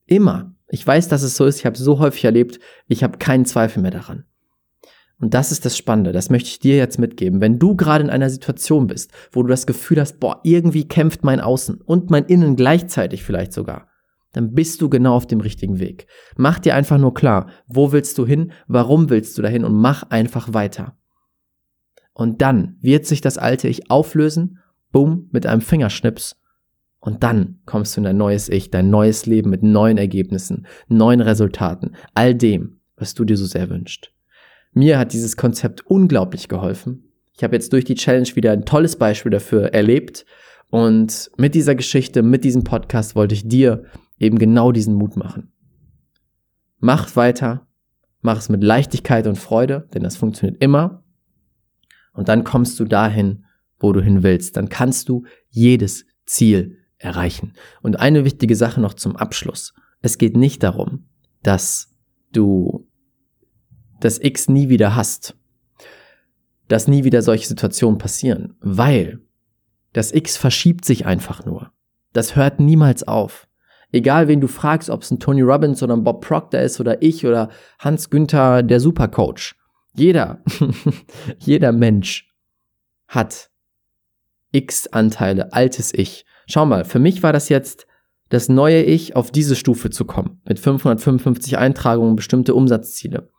Immer. 0.07 0.55
Ich 0.69 0.87
weiß, 0.87 1.09
dass 1.09 1.23
es 1.23 1.37
so 1.37 1.45
ist. 1.45 1.59
Ich 1.59 1.67
habe 1.67 1.77
so 1.77 1.99
häufig 1.99 2.25
erlebt. 2.25 2.61
Ich 2.87 3.03
habe 3.03 3.19
keinen 3.19 3.47
Zweifel 3.47 3.83
mehr 3.83 3.91
daran. 3.91 4.25
Und 5.19 5.33
das 5.33 5.51
ist 5.51 5.65
das 5.65 5.77
Spannende, 5.77 6.13
das 6.13 6.29
möchte 6.29 6.51
ich 6.51 6.59
dir 6.59 6.77
jetzt 6.77 6.99
mitgeben. 6.99 7.41
Wenn 7.41 7.59
du 7.59 7.75
gerade 7.75 8.05
in 8.05 8.11
einer 8.11 8.29
Situation 8.29 8.87
bist, 8.87 9.13
wo 9.33 9.43
du 9.43 9.49
das 9.49 9.67
Gefühl 9.67 10.01
hast, 10.01 10.21
boah, 10.21 10.41
irgendwie 10.45 10.87
kämpft 10.87 11.25
mein 11.25 11.41
Außen 11.41 11.81
und 11.81 12.11
mein 12.11 12.27
Innen 12.27 12.55
gleichzeitig 12.55 13.25
vielleicht 13.25 13.55
sogar, 13.55 13.89
dann 14.33 14.53
bist 14.53 14.83
du 14.83 14.91
genau 14.91 15.15
auf 15.15 15.27
dem 15.27 15.41
richtigen 15.41 15.79
Weg. 15.79 16.07
Mach 16.37 16.59
dir 16.59 16.75
einfach 16.75 16.99
nur 16.99 17.15
klar, 17.15 17.49
wo 17.67 17.93
willst 17.93 18.19
du 18.19 18.27
hin, 18.27 18.53
warum 18.67 19.09
willst 19.09 19.39
du 19.39 19.43
dahin 19.43 19.65
und 19.65 19.75
mach 19.75 20.03
einfach 20.11 20.53
weiter. 20.53 20.99
Und 22.13 22.43
dann 22.43 22.77
wird 22.83 23.07
sich 23.07 23.23
das 23.23 23.39
alte 23.39 23.69
Ich 23.69 23.91
auflösen, 23.91 24.59
boom, 24.93 25.29
mit 25.33 25.47
einem 25.47 25.63
Fingerschnips. 25.63 26.37
Und 26.99 27.23
dann 27.23 27.61
kommst 27.65 27.97
du 27.97 28.01
in 28.01 28.05
dein 28.05 28.17
neues 28.19 28.51
Ich, 28.51 28.71
dein 28.71 28.91
neues 28.91 29.25
Leben 29.25 29.49
mit 29.49 29.63
neuen 29.63 29.97
Ergebnissen, 29.97 30.67
neuen 30.89 31.23
Resultaten, 31.23 31.95
all 32.13 32.35
dem, 32.35 32.81
was 32.97 33.15
du 33.15 33.25
dir 33.25 33.39
so 33.39 33.47
sehr 33.47 33.71
wünschst. 33.71 34.13
Mir 34.77 34.99
hat 34.99 35.15
dieses 35.15 35.39
Konzept 35.39 35.87
unglaublich 35.87 36.49
geholfen. 36.49 37.11
Ich 37.35 37.43
habe 37.43 37.57
jetzt 37.57 37.73
durch 37.73 37.87
die 37.87 37.95
Challenge 37.95 38.29
wieder 38.35 38.53
ein 38.53 38.67
tolles 38.67 38.97
Beispiel 38.97 39.31
dafür 39.31 39.73
erlebt. 39.73 40.27
Und 40.71 41.31
mit 41.39 41.55
dieser 41.55 41.75
Geschichte, 41.75 42.23
mit 42.23 42.45
diesem 42.45 42.62
Podcast 42.62 43.17
wollte 43.17 43.35
ich 43.35 43.49
dir 43.49 43.85
eben 44.19 44.39
genau 44.39 44.73
diesen 44.73 44.95
Mut 44.95 45.17
machen. 45.17 45.51
Mach 46.79 47.17
weiter, 47.17 47.67
mach 48.21 48.37
es 48.37 48.51
mit 48.51 48.62
Leichtigkeit 48.62 49.27
und 49.27 49.37
Freude, 49.37 49.89
denn 49.95 50.03
das 50.03 50.19
funktioniert 50.19 50.62
immer. 50.62 51.03
Und 52.12 52.29
dann 52.29 52.45
kommst 52.45 52.79
du 52.79 52.85
dahin, 52.85 53.47
wo 53.79 53.95
du 53.95 54.03
hin 54.03 54.23
willst. 54.23 54.59
Dann 54.59 54.69
kannst 54.69 55.09
du 55.09 55.25
jedes 55.49 56.05
Ziel 56.27 56.81
erreichen. 56.99 57.55
Und 57.81 57.99
eine 57.99 58.27
wichtige 58.27 58.57
Sache 58.57 58.83
noch 58.83 58.93
zum 58.93 59.17
Abschluss. 59.17 59.73
Es 60.03 60.19
geht 60.19 60.37
nicht 60.37 60.62
darum, 60.62 61.07
dass 61.43 61.97
du 62.33 62.86
das 64.01 64.19
X 64.23 64.49
nie 64.49 64.69
wieder 64.69 64.95
hast. 64.95 65.37
Dass 66.69 66.89
nie 66.89 67.05
wieder 67.05 67.23
solche 67.23 67.47
Situationen 67.47 67.99
passieren, 67.99 68.57
weil 68.61 69.21
das 69.93 70.13
X 70.13 70.37
verschiebt 70.37 70.85
sich 70.85 71.07
einfach 71.07 71.45
nur. 71.47 71.71
Das 72.13 72.35
hört 72.35 72.61
niemals 72.61 73.07
auf. 73.07 73.47
Egal 73.93 74.29
wen 74.29 74.41
du 74.41 74.49
fragst, 74.49 74.91
ob 74.91 75.03
es 75.03 75.11
ein 75.11 75.21
Tony 75.21 75.43
Robbins 75.43 75.83
oder 75.83 75.95
ein 75.97 76.05
Bob 76.05 76.25
Proctor 76.25 76.61
ist 76.61 76.81
oder 76.81 77.03
ich 77.03 77.25
oder 77.25 77.51
Hans 77.79 78.11
Günther, 78.11 78.63
der 78.63 78.81
Supercoach. 78.81 79.55
Jeder, 79.95 80.43
jeder 81.39 81.73
Mensch 81.73 82.29
hat 83.09 83.51
x 84.53 84.89
Anteile, 84.89 85.53
altes 85.53 85.95
Ich. 85.95 86.27
Schau 86.47 86.67
mal, 86.67 86.85
für 86.85 86.99
mich 86.99 87.23
war 87.23 87.33
das 87.33 87.49
jetzt 87.49 87.87
das 88.29 88.49
neue 88.49 88.83
Ich 88.83 89.15
auf 89.15 89.31
diese 89.31 89.55
Stufe 89.55 89.91
zu 89.91 90.05
kommen, 90.05 90.41
mit 90.45 90.59
555 90.59 91.59
Eintragungen, 91.59 92.17
bestimmte 92.17 92.55
Umsatzziele. 92.55 93.31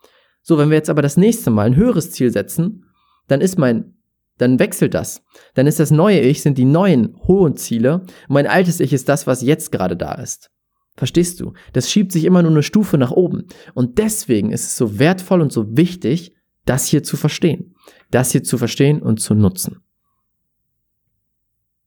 So, 0.48 0.58
wenn 0.58 0.70
wir 0.70 0.78
jetzt 0.78 0.90
aber 0.90 1.02
das 1.02 1.18
nächste 1.18 1.52
Mal 1.52 1.66
ein 1.66 1.76
höheres 1.76 2.12
Ziel 2.12 2.32
setzen, 2.32 2.86
dann 3.28 3.42
ist 3.42 3.58
mein, 3.58 3.98
dann 4.38 4.60
wechselt 4.60 4.94
das. 4.94 5.22
Dann 5.56 5.68
ist 5.68 5.82
das 5.82 5.92
neue 5.92 6.22
Ich, 6.22 6.42
sind 6.42 6.58
die 6.58 6.64
neuen 6.64 7.18
hohen 7.28 7.58
Ziele. 7.58 8.06
Mein 8.30 8.48
altes 8.48 8.80
Ich 8.80 8.94
ist 8.94 9.10
das, 9.10 9.28
was 9.28 9.42
jetzt 9.42 9.74
gerade 9.74 9.98
da 9.98 10.14
ist. 10.14 10.50
Verstehst 10.96 11.42
du? 11.42 11.52
Das 11.74 11.92
schiebt 11.92 12.14
sich 12.14 12.24
immer 12.24 12.44
nur 12.44 12.52
eine 12.52 12.64
Stufe 12.64 12.98
nach 12.98 13.12
oben. 13.12 13.48
Und 13.74 13.98
deswegen 13.98 14.54
ist 14.54 14.64
es 14.64 14.78
so 14.78 15.00
wertvoll 15.00 15.42
und 15.42 15.52
so 15.52 15.76
wichtig, 15.76 16.34
das 16.64 16.86
hier 16.86 17.04
zu 17.04 17.18
verstehen. 17.18 17.76
Das 18.10 18.32
hier 18.32 18.44
zu 18.44 18.58
verstehen 18.58 19.02
und 19.02 19.20
zu 19.20 19.36
nutzen. 19.36 19.82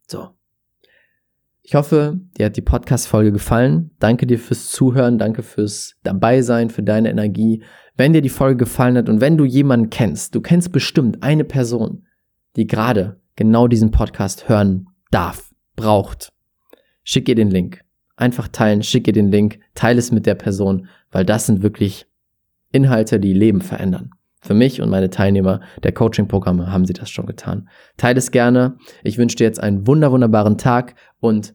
So. 0.06 0.34
Ich 1.70 1.76
hoffe, 1.76 2.18
dir 2.36 2.46
hat 2.46 2.56
die 2.56 2.62
Podcast-Folge 2.62 3.30
gefallen. 3.30 3.92
Danke 4.00 4.26
dir 4.26 4.40
fürs 4.40 4.70
Zuhören, 4.70 5.18
danke 5.18 5.44
fürs 5.44 5.94
Dabeisein, 6.02 6.68
für 6.68 6.82
deine 6.82 7.10
Energie. 7.10 7.62
Wenn 7.96 8.12
dir 8.12 8.22
die 8.22 8.28
Folge 8.28 8.56
gefallen 8.56 8.96
hat 8.96 9.08
und 9.08 9.20
wenn 9.20 9.38
du 9.38 9.44
jemanden 9.44 9.88
kennst, 9.88 10.34
du 10.34 10.40
kennst 10.40 10.72
bestimmt 10.72 11.22
eine 11.22 11.44
Person, 11.44 12.08
die 12.56 12.66
gerade 12.66 13.20
genau 13.36 13.68
diesen 13.68 13.92
Podcast 13.92 14.48
hören 14.48 14.88
darf, 15.12 15.52
braucht, 15.76 16.32
schick 17.04 17.28
ihr 17.28 17.36
den 17.36 17.50
Link. 17.50 17.84
Einfach 18.16 18.48
teilen, 18.48 18.82
schick 18.82 19.06
ihr 19.06 19.12
den 19.12 19.30
Link, 19.30 19.60
teile 19.76 20.00
es 20.00 20.10
mit 20.10 20.26
der 20.26 20.34
Person, 20.34 20.88
weil 21.12 21.24
das 21.24 21.46
sind 21.46 21.62
wirklich 21.62 22.08
Inhalte, 22.72 23.20
die 23.20 23.32
Leben 23.32 23.60
verändern. 23.60 24.10
Für 24.42 24.54
mich 24.54 24.82
und 24.82 24.90
meine 24.90 25.10
Teilnehmer 25.10 25.60
der 25.84 25.92
Coaching-Programme 25.92 26.72
haben 26.72 26.84
sie 26.84 26.94
das 26.94 27.10
schon 27.10 27.26
getan. 27.26 27.68
Teile 27.96 28.18
es 28.18 28.32
gerne. 28.32 28.76
Ich 29.04 29.18
wünsche 29.18 29.36
dir 29.36 29.44
jetzt 29.44 29.62
einen 29.62 29.86
wunder 29.86 30.10
wunderbaren 30.10 30.58
Tag 30.58 30.96
und 31.20 31.54